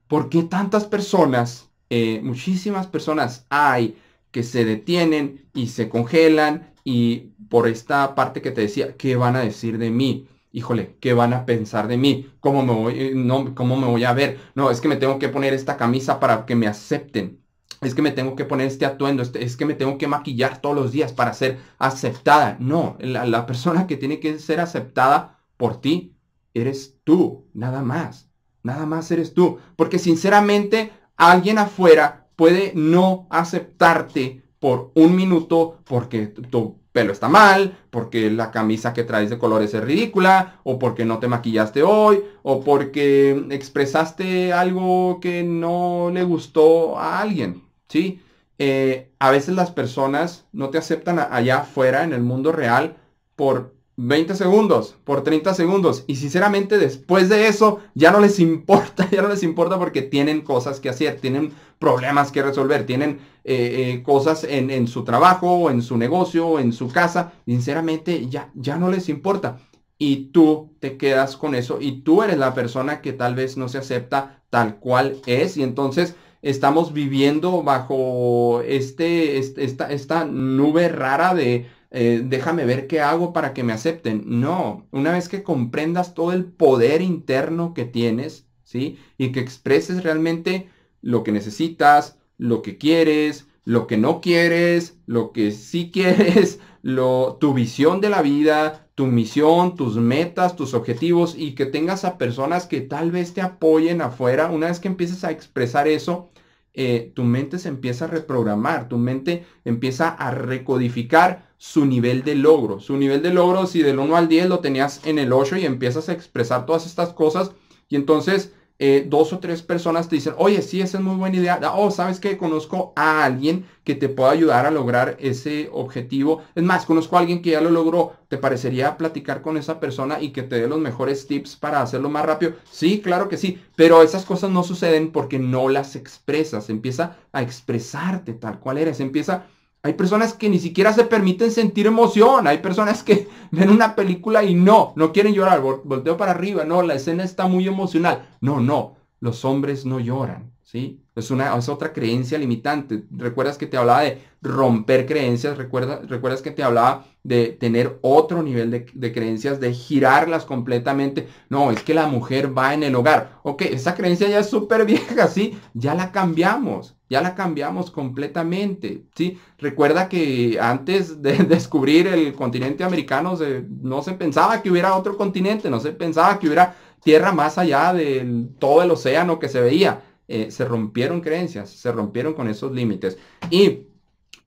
¿Por 0.07 0.29
qué 0.29 0.43
tantas 0.43 0.85
personas, 0.85 1.69
eh, 1.89 2.21
muchísimas 2.23 2.87
personas 2.87 3.45
hay 3.49 3.97
que 4.31 4.43
se 4.43 4.65
detienen 4.65 5.49
y 5.53 5.67
se 5.67 5.89
congelan 5.89 6.73
y 6.85 7.31
por 7.49 7.67
esta 7.67 8.15
parte 8.15 8.41
que 8.41 8.51
te 8.51 8.61
decía, 8.61 8.95
¿qué 8.97 9.15
van 9.17 9.35
a 9.35 9.41
decir 9.41 9.77
de 9.77 9.91
mí? 9.91 10.27
Híjole, 10.57 10.97
¿qué 10.99 11.13
van 11.13 11.33
a 11.33 11.45
pensar 11.45 11.87
de 11.87 11.97
mí? 11.97 12.31
¿Cómo 12.39 12.63
me 12.63 12.73
voy, 12.73 12.93
eh, 12.97 13.53
cómo 13.53 13.77
me 13.77 13.85
voy 13.85 14.03
a 14.05 14.13
ver? 14.13 14.39
No, 14.55 14.71
es 14.71 14.81
que 14.81 14.87
me 14.87 14.95
tengo 14.95 15.19
que 15.19 15.29
poner 15.29 15.53
esta 15.53 15.77
camisa 15.77 16.19
para 16.19 16.47
que 16.47 16.55
me 16.55 16.65
acepten. 16.65 17.43
Es 17.81 17.93
que 17.93 18.01
me 18.01 18.09
tengo 18.09 18.35
que 18.35 18.43
poner 18.43 18.65
este 18.65 18.87
atuendo, 18.87 19.21
este, 19.21 19.43
es 19.43 19.55
que 19.55 19.65
me 19.65 19.75
tengo 19.75 19.99
que 19.99 20.07
maquillar 20.07 20.59
todos 20.59 20.75
los 20.75 20.91
días 20.91 21.13
para 21.13 21.33
ser 21.33 21.59
aceptada. 21.77 22.57
No, 22.59 22.97
la, 22.99 23.27
la 23.27 23.45
persona 23.45 23.85
que 23.85 23.97
tiene 23.97 24.19
que 24.19 24.39
ser 24.39 24.59
aceptada 24.59 25.43
por 25.57 25.79
ti 25.79 26.15
eres 26.55 26.97
tú, 27.03 27.45
nada 27.53 27.83
más. 27.83 28.31
Nada 28.63 28.87
más 28.87 29.11
eres 29.11 29.35
tú. 29.35 29.59
Porque 29.75 29.99
sinceramente 29.99 30.91
alguien 31.17 31.59
afuera 31.59 32.29
puede 32.35 32.73
no 32.73 33.27
aceptarte 33.29 34.41
por 34.59 34.91
un 34.95 35.15
minuto 35.15 35.83
porque 35.85 36.25
tu 36.25 36.79
pelo 36.97 37.13
está 37.13 37.29
mal, 37.29 37.77
porque 37.91 38.31
la 38.31 38.49
camisa 38.49 38.91
que 38.91 39.03
traes 39.03 39.29
de 39.29 39.37
colores 39.37 39.71
es 39.75 39.83
ridícula, 39.83 40.59
o 40.63 40.79
porque 40.79 41.05
no 41.05 41.19
te 41.19 41.27
maquillaste 41.27 41.83
hoy, 41.83 42.23
o 42.41 42.63
porque 42.63 43.45
expresaste 43.51 44.51
algo 44.51 45.19
que 45.19 45.43
no 45.43 46.09
le 46.11 46.23
gustó 46.23 46.97
a 46.97 47.21
alguien, 47.21 47.61
¿sí? 47.87 48.19
Eh, 48.57 49.11
a 49.19 49.29
veces 49.29 49.53
las 49.53 49.69
personas 49.69 50.47
no 50.51 50.71
te 50.71 50.79
aceptan 50.79 51.19
allá 51.19 51.59
afuera 51.59 52.03
en 52.03 52.13
el 52.13 52.23
mundo 52.23 52.51
real 52.51 52.97
por 53.35 53.75
20 53.99 54.35
segundos, 54.35 54.95
por 55.03 55.23
30 55.23 55.55
segundos. 55.55 56.03
Y 56.05 56.17
sinceramente 56.17 56.77
después 56.77 57.29
de 57.29 57.47
eso 57.47 57.79
ya 57.95 58.11
no 58.11 58.19
les 58.19 58.39
importa, 58.39 59.09
ya 59.11 59.21
no 59.21 59.27
les 59.27 59.43
importa 59.43 59.77
porque 59.77 60.03
tienen 60.03 60.41
cosas 60.41 60.79
que 60.79 60.89
hacer, 60.89 61.19
tienen 61.19 61.51
problemas 61.79 62.31
que 62.31 62.43
resolver, 62.43 62.85
tienen 62.85 63.19
eh, 63.43 63.93
eh, 63.95 64.03
cosas 64.03 64.43
en, 64.43 64.87
su 64.87 65.03
trabajo, 65.03 65.69
en 65.69 65.81
su 65.81 65.97
negocio, 65.97 66.59
en 66.59 66.73
su 66.73 66.89
casa. 66.89 67.33
Sinceramente 67.45 68.27
ya, 68.29 68.51
ya 68.53 68.77
no 68.77 68.89
les 68.89 69.09
importa. 69.09 69.59
Y 69.97 70.25
tú 70.31 70.75
te 70.79 70.95
quedas 70.97 71.35
con 71.35 71.55
eso 71.55 71.79
y 71.81 72.01
tú 72.01 72.21
eres 72.21 72.37
la 72.37 72.53
persona 72.53 73.01
que 73.01 73.13
tal 73.13 73.33
vez 73.33 73.57
no 73.57 73.67
se 73.67 73.79
acepta 73.79 74.43
tal 74.51 74.77
cual 74.77 75.17
es. 75.25 75.57
Y 75.57 75.63
entonces 75.63 76.15
estamos 76.43 76.93
viviendo 76.93 77.63
bajo 77.63 78.61
este, 78.61 79.39
este 79.39 79.63
esta, 79.63 79.91
esta 79.91 80.25
nube 80.25 80.87
rara 80.87 81.33
de 81.33 81.65
eh, 81.91 82.21
déjame 82.23 82.65
ver 82.65 82.87
qué 82.87 83.01
hago 83.01 83.33
para 83.33 83.53
que 83.53 83.63
me 83.63 83.73
acepten. 83.73 84.23
No, 84.25 84.87
una 84.91 85.11
vez 85.11 85.29
que 85.29 85.43
comprendas 85.43 86.13
todo 86.13 86.33
el 86.33 86.45
poder 86.45 87.01
interno 87.01 87.73
que 87.73 87.85
tienes, 87.85 88.47
¿sí? 88.63 88.97
Y 89.17 89.31
que 89.31 89.39
expreses 89.39 90.03
realmente 90.03 90.69
lo 91.01 91.23
que 91.23 91.31
necesitas, 91.31 92.17
lo 92.37 92.61
que 92.61 92.77
quieres, 92.77 93.47
lo 93.63 93.87
que 93.87 93.97
no 93.97 94.21
quieres, 94.21 94.97
lo 95.05 95.31
que 95.31 95.51
sí 95.51 95.91
quieres, 95.93 96.59
lo, 96.81 97.37
tu 97.39 97.53
visión 97.53 98.01
de 98.01 98.09
la 98.09 98.21
vida, 98.21 98.87
tu 98.95 99.05
misión, 99.07 99.75
tus 99.75 99.97
metas, 99.97 100.55
tus 100.55 100.73
objetivos 100.73 101.35
y 101.37 101.53
que 101.53 101.65
tengas 101.65 102.03
a 102.03 102.17
personas 102.17 102.65
que 102.65 102.81
tal 102.81 103.11
vez 103.11 103.33
te 103.33 103.41
apoyen 103.41 104.01
afuera. 104.01 104.49
Una 104.49 104.67
vez 104.67 104.79
que 104.79 104.87
empieces 104.87 105.23
a 105.23 105.31
expresar 105.31 105.87
eso, 105.87 106.29
eh, 106.77 107.11
tu 107.15 107.23
mente 107.23 107.57
se 107.57 107.69
empieza 107.69 108.05
a 108.05 108.07
reprogramar, 108.07 108.87
tu 108.87 108.99
mente 108.99 109.45
empieza 109.65 110.09
a 110.09 110.29
recodificar 110.29 111.49
su 111.57 111.87
nivel 111.87 112.23
de 112.23 112.35
logro. 112.35 112.79
Su 112.79 112.97
nivel 112.97 113.23
de 113.23 113.33
logro, 113.33 113.65
si 113.65 113.81
del 113.81 113.97
1 113.97 114.15
al 114.15 114.27
10 114.27 114.47
lo 114.47 114.59
tenías 114.59 115.01
en 115.05 115.17
el 115.17 115.33
8 115.33 115.57
y 115.57 115.65
empiezas 115.65 116.07
a 116.07 116.13
expresar 116.13 116.67
todas 116.67 116.85
estas 116.85 117.13
cosas, 117.13 117.51
y 117.89 117.95
entonces 117.95 118.53
eh, 118.79 119.05
dos 119.07 119.33
o 119.33 119.39
tres 119.39 119.61
personas 119.61 120.07
te 120.07 120.15
dicen, 120.15 120.33
oye, 120.37 120.61
sí, 120.61 120.81
esa 120.81 120.97
es 120.97 121.03
muy 121.03 121.15
buena 121.15 121.37
idea. 121.37 121.59
Oh, 121.73 121.91
¿sabes 121.91 122.19
que 122.19 122.37
Conozco 122.37 122.93
a 122.95 123.23
alguien 123.23 123.65
que 123.83 123.95
te 123.95 124.09
pueda 124.09 124.31
ayudar 124.31 124.65
a 124.65 124.71
lograr 124.71 125.15
ese 125.19 125.69
objetivo. 125.71 126.41
Es 126.55 126.63
más, 126.63 126.85
conozco 126.85 127.15
a 127.15 127.21
alguien 127.21 127.41
que 127.41 127.51
ya 127.51 127.61
lo 127.61 127.69
logró. 127.69 128.13
¿Te 128.27 128.37
parecería 128.37 128.97
platicar 128.97 129.41
con 129.41 129.55
esa 129.55 129.79
persona 129.79 130.21
y 130.21 130.31
que 130.31 130.43
te 130.43 130.59
dé 130.59 130.67
los 130.67 130.79
mejores 130.79 131.25
tips 131.25 131.55
para 131.55 131.81
hacerlo 131.81 132.09
más 132.09 132.25
rápido? 132.25 132.53
Sí, 132.69 132.99
claro 133.01 133.29
que 133.29 133.37
sí. 133.37 133.61
Pero 133.77 134.03
esas 134.03 134.25
cosas 134.25 134.51
no 134.51 134.63
suceden 134.63 135.11
porque 135.13 135.39
no 135.39 135.69
las 135.69 135.95
expresas. 135.95 136.69
Empieza 136.69 137.15
a 137.31 137.41
expresarte 137.41 138.33
tal 138.33 138.59
cual 138.59 138.77
eres. 138.77 138.99
Empieza 138.99 139.45
hay 139.83 139.93
personas 139.93 140.33
que 140.33 140.49
ni 140.49 140.59
siquiera 140.59 140.91
se 140.91 141.05
permiten 141.05 141.51
sentir 141.51 141.87
emoción. 141.87 142.47
Hay 142.47 142.57
personas 142.59 143.03
que 143.03 143.27
ven 143.51 143.69
una 143.69 143.95
película 143.95 144.43
y 144.43 144.53
no, 144.53 144.93
no 144.95 145.11
quieren 145.13 145.33
llorar. 145.33 145.61
Volteo 145.61 146.17
para 146.17 146.31
arriba. 146.31 146.63
No, 146.63 146.81
la 146.81 146.95
escena 146.95 147.23
está 147.23 147.47
muy 147.47 147.67
emocional. 147.67 148.27
No, 148.41 148.59
no. 148.59 148.97
Los 149.19 149.45
hombres 149.45 149.85
no 149.85 149.99
lloran. 149.99 150.51
¿Sí? 150.63 151.01
Es, 151.15 151.31
una, 151.31 151.55
es 151.55 151.69
otra 151.69 151.93
creencia 151.93 152.37
limitante. 152.37 153.05
Recuerdas 153.09 153.57
que 153.57 153.67
te 153.67 153.77
hablaba 153.77 154.01
de 154.01 154.21
romper 154.41 155.05
creencias. 155.05 155.57
Recuerda, 155.57 156.01
recuerdas 156.05 156.41
que 156.41 156.51
te 156.51 156.63
hablaba 156.63 157.05
de 157.23 157.47
tener 157.47 157.97
otro 158.01 158.43
nivel 158.43 158.69
de, 158.69 158.85
de, 158.93 159.13
creencias, 159.13 159.61
de 159.61 159.73
girarlas 159.73 160.43
completamente. 160.43 161.29
No, 161.49 161.71
es 161.71 161.81
que 161.83 161.93
la 161.93 162.07
mujer 162.07 162.55
va 162.55 162.73
en 162.73 162.83
el 162.83 162.95
hogar. 162.95 163.39
Ok, 163.43 163.61
esa 163.61 163.95
creencia 163.95 164.27
ya 164.27 164.39
es 164.39 164.49
súper 164.49 164.85
vieja, 164.85 165.27
¿sí? 165.27 165.57
Ya 165.73 165.95
la 165.95 166.11
cambiamos. 166.11 166.96
Ya 167.09 167.21
la 167.21 167.35
cambiamos 167.35 167.89
completamente, 167.91 169.03
¿sí? 169.15 169.39
Recuerda 169.57 170.09
que 170.09 170.57
antes 170.59 171.21
de 171.21 171.33
descubrir 171.49 172.07
el 172.07 172.33
continente 172.33 172.83
americano 172.83 173.37
no 173.81 174.01
se 174.01 174.13
pensaba 174.13 174.61
que 174.61 174.69
hubiera 174.69 174.95
otro 174.95 175.17
continente, 175.17 175.69
no 175.69 175.79
se 175.79 175.91
pensaba 175.91 176.37
que 176.37 176.47
hubiera 176.47 176.75
tierra 177.03 177.31
más 177.31 177.57
allá 177.57 177.93
de 177.93 178.47
todo 178.59 178.83
el 178.83 178.91
océano 178.91 179.39
que 179.39 179.49
se 179.49 179.61
veía. 179.61 180.03
Eh, 180.27 180.51
se 180.51 180.65
rompieron 180.65 181.21
creencias, 181.21 181.69
se 181.69 181.91
rompieron 181.91 182.33
con 182.33 182.49
esos 182.49 182.73
límites. 182.73 183.17
Y 183.49 183.87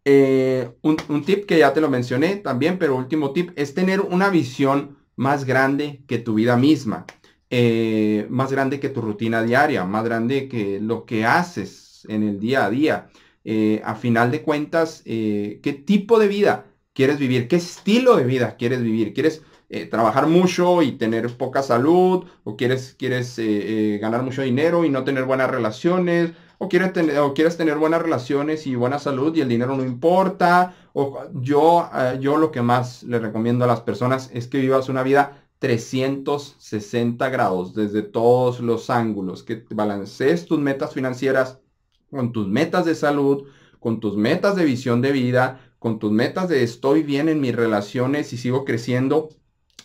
eh, 0.05 0.71
un, 0.83 1.25
tip 1.25 1.47
que 1.47 1.59
ya 1.59 1.73
te 1.73 1.81
lo 1.81 1.89
mencioné 1.89 2.37
también, 2.37 2.79
pero 2.79 2.97
último 2.97 3.33
tip, 3.33 3.51
es 3.57 3.75
tener 3.75 4.01
una 4.01 4.29
visión 4.29 4.99
más 5.17 5.45
grande 5.45 6.03
que 6.07 6.19
tu 6.19 6.35
vida 6.35 6.57
misma, 6.57 7.07
eh, 7.49 8.27
más 8.31 8.53
grande 8.53 8.79
que 8.79 8.91
tu 8.91 9.01
rutina 9.01 9.43
diaria, 9.43 9.85
más 9.85 10.05
grande 10.05 10.49
que 10.49 10.81
lo 10.81 11.05
que 11.07 11.25
haces 11.25 11.80
en 12.09 12.23
el 12.23 12.41
día 12.41 12.67
a 12.67 12.71
día. 12.71 13.11
Eh, 13.45 13.81
a 13.85 13.95
final 13.95 14.31
de 14.31 14.43
cuentas, 14.43 15.03
eh, 15.05 15.61
¿qué 15.63 15.73
tipo 15.73 16.19
de 16.19 16.29
vida 16.29 16.67
quieres 16.93 17.19
vivir? 17.19 17.49
¿Qué 17.49 17.57
estilo 17.57 18.17
de 18.17 18.25
vida 18.25 18.57
quieres 18.57 18.83
vivir? 18.83 19.15
¿Quieres 19.15 19.43
eh, 19.69 19.87
trabajar 19.87 20.27
mucho 20.27 20.83
y 20.83 20.93
tener 20.93 21.29
poca 21.37 21.63
salud? 21.63 22.25
¿O 22.45 22.57
quieres, 22.57 22.95
quieres 22.99 23.41
ganar 24.01 24.23
mucho 24.23 24.43
dinero 24.43 24.85
y 24.85 24.91
no 24.91 25.05
tener 25.05 25.25
buenas 25.25 25.51
relaciones? 25.51 26.33
¿O 26.59 26.69
quieres, 26.69 26.93
tener, 26.93 27.19
¿O 27.21 27.33
quieres 27.33 27.57
tener 27.57 27.79
buenas 27.79 28.03
relaciones 28.03 28.67
y 28.67 28.75
buena 28.75 28.99
salud 28.99 29.35
y 29.35 29.41
el 29.41 29.49
dinero 29.49 29.77
no 29.77 29.85
importa? 29.85 30.75
O 30.93 31.25
yo, 31.35 31.89
yo 32.21 32.37
lo 32.37 32.51
que 32.51 32.61
más 32.61 33.03
le 33.05 33.19
recomiendo 33.19 33.65
a 33.65 33.69
las 33.69 33.81
personas 33.81 34.31
es 34.35 34.47
que 34.47 34.59
vivas 34.59 34.91
una 34.91 35.03
vida 35.03 35.41
360 35.61 37.29
grados 37.29 37.75
desde 37.75 38.03
todos 38.03 38.61
los 38.61 38.91
ángulos, 38.91 39.43
que 39.43 39.65
balancees 39.71 40.47
tus 40.47 40.59
metas 40.59 40.95
financieras, 40.95 41.61
con 42.11 42.33
tus 42.33 42.49
metas 42.49 42.85
de 42.85 42.95
salud, 42.95 43.45
con 43.79 44.01
tus 44.01 44.17
metas 44.17 44.57
de 44.57 44.65
visión 44.65 45.01
de 45.01 45.13
vida, 45.13 45.61
con 45.79 45.99
tus 45.99 46.13
metas 46.13 46.49
de 46.49 46.63
estoy 46.63 47.03
bien 47.03 47.29
en 47.29 47.41
mis 47.41 47.55
relaciones 47.55 48.33
y 48.33 48.37
sigo 48.37 48.65
creciendo. 48.65 49.31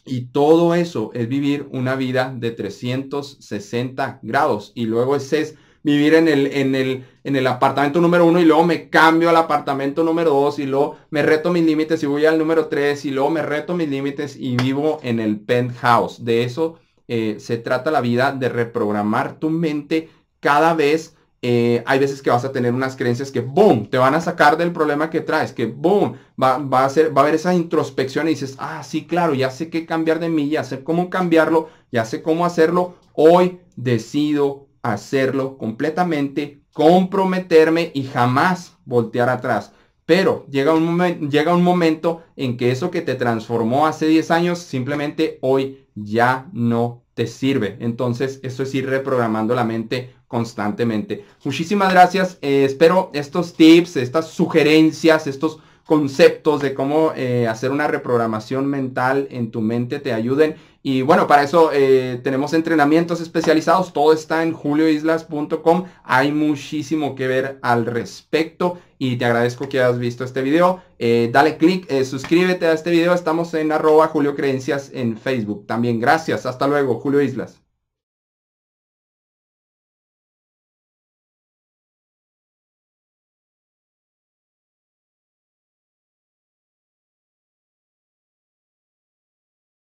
Y 0.06 0.28
todo 0.28 0.76
eso 0.76 1.10
es 1.14 1.28
vivir 1.28 1.68
una 1.72 1.96
vida 1.96 2.32
de 2.36 2.52
360 2.52 4.20
grados. 4.22 4.72
Y 4.76 4.86
luego 4.86 5.16
ese 5.16 5.42
es 5.42 5.56
vivir 5.82 6.16
en 6.16 6.28
el, 6.28 6.48
en 6.48 6.76
el, 6.76 7.06
en 7.24 7.36
el 7.36 7.48
apartamento 7.48 8.02
número 8.02 8.26
uno 8.26 8.40
y 8.40 8.46
luego 8.46 8.64
me 8.64 8.90
cambio 8.90 9.30
al 9.30 9.38
apartamento 9.38 10.04
número 10.04 10.32
dos 10.32 10.58
y 10.58 10.66
luego 10.66 10.98
me 11.12 11.22
reto 11.22 11.52
mis 11.52 11.64
límites 11.64 12.02
y 12.02 12.08
voy 12.08 12.26
al 12.26 12.40
número 12.40 12.68
tres 12.68 13.06
y 13.06 13.12
luego 13.12 13.30
me 13.30 13.44
reto 13.44 13.76
mis 13.76 13.88
límites 13.88 14.36
y 14.36 14.58
vivo 14.58 15.00
en 15.04 15.20
el 15.20 15.40
penthouse. 15.40 16.26
De 16.26 16.44
eso 16.44 16.80
eh, 17.08 17.36
se 17.40 17.58
trata 17.58 17.92
la 17.92 18.02
vida, 18.02 18.32
de 18.32 18.50
reprogramar 18.50 19.40
tu 19.40 19.52
mente 19.52 20.10
cada 20.40 20.74
vez 20.74 21.15
eh, 21.48 21.84
hay 21.86 22.00
veces 22.00 22.24
que 22.24 22.32
vas 22.32 22.44
a 22.44 22.52
tener 22.52 22.74
unas 22.74 22.96
creencias 22.96 23.30
que, 23.30 23.40
boom, 23.40 23.86
te 23.88 24.00
van 24.00 24.16
a 24.16 24.22
sacar 24.22 24.58
del 24.58 24.72
problema 24.72 25.12
que 25.12 25.22
traes, 25.22 25.54
que, 25.54 25.68
boom, 25.68 26.16
va, 26.42 26.56
a, 26.84 26.90
ser, 26.90 27.16
va 27.16 27.22
a 27.22 27.24
haber 27.26 27.36
esa 27.36 27.54
introspección 27.54 28.26
y 28.26 28.32
dices, 28.32 28.56
ah, 28.58 28.82
sí, 28.82 29.06
claro, 29.06 29.36
ya 29.36 29.52
sé 29.52 29.70
qué 29.70 29.86
cambiar 29.86 30.20
de 30.20 30.30
mí, 30.30 30.50
ya 30.50 30.64
sé 30.64 30.84
cómo 30.84 31.12
cambiarlo, 31.12 31.70
ya 31.92 32.04
sé 32.04 32.24
cómo 32.24 32.48
hacerlo. 32.48 32.96
Hoy 33.14 33.60
decido 33.76 34.70
hacerlo 34.82 35.60
completamente, 35.60 36.64
comprometerme 36.74 37.92
y 37.94 38.06
jamás 38.06 38.78
voltear 38.84 39.30
atrás. 39.30 39.72
Pero 40.08 40.48
llega 40.50 40.74
un, 40.74 41.30
llega 41.30 41.54
un 41.54 41.64
momento 41.64 42.24
en 42.36 42.58
que 42.58 42.72
eso 42.72 42.90
que 42.90 43.02
te 43.02 43.14
transformó 43.14 43.86
hace 43.86 44.08
10 44.08 44.32
años, 44.32 44.58
simplemente 44.58 45.38
hoy 45.42 45.86
ya 45.94 46.50
no 46.54 47.05
te 47.16 47.26
sirve. 47.26 47.78
Entonces, 47.80 48.40
eso 48.44 48.62
es 48.62 48.76
ir 48.76 48.88
reprogramando 48.88 49.56
la 49.56 49.64
mente 49.64 50.14
constantemente. 50.28 51.26
Muchísimas 51.44 51.92
gracias. 51.92 52.38
Eh, 52.42 52.66
espero 52.66 53.10
estos 53.14 53.56
tips, 53.56 53.96
estas 53.96 54.28
sugerencias, 54.28 55.26
estos 55.26 55.60
conceptos 55.86 56.62
de 56.62 56.74
cómo 56.74 57.14
eh, 57.16 57.48
hacer 57.48 57.72
una 57.72 57.88
reprogramación 57.88 58.66
mental 58.68 59.28
en 59.32 59.52
tu 59.52 59.62
mente 59.62 60.00
te 60.00 60.14
ayuden. 60.14 60.56
Y 60.84 61.02
bueno, 61.02 61.28
para 61.28 61.44
eso 61.44 61.72
eh, 61.74 62.20
tenemos 62.24 62.54
entrenamientos 62.54 63.22
especializados. 63.22 63.94
Todo 63.94 64.14
está 64.14 64.44
en 64.44 64.54
julioislas.com. 64.54 65.86
Hay 66.04 66.32
muchísimo 66.32 67.16
que 67.16 67.28
ver 67.28 67.60
al 67.62 67.86
respecto. 67.86 68.80
Y 68.98 69.18
te 69.18 69.26
agradezco 69.26 69.68
que 69.68 69.82
hayas 69.82 70.00
visto 70.00 70.24
este 70.24 70.42
video. 70.42 70.82
dale 71.00 71.58
click, 71.58 71.92
suscríbete 72.04 72.68
a 72.68 72.74
este 72.74 72.92
video. 72.92 73.14
Estamos 73.14 73.54
en 73.54 73.72
arroba 73.72 74.08
Julio 74.08 74.36
Creencias 74.36 74.92
en 74.94 75.18
Facebook. 75.18 75.66
También 75.66 76.00
gracias. 76.00 76.46
Hasta 76.46 76.68
luego, 76.68 77.00
Julio 77.00 77.22
Islas. 77.22 77.65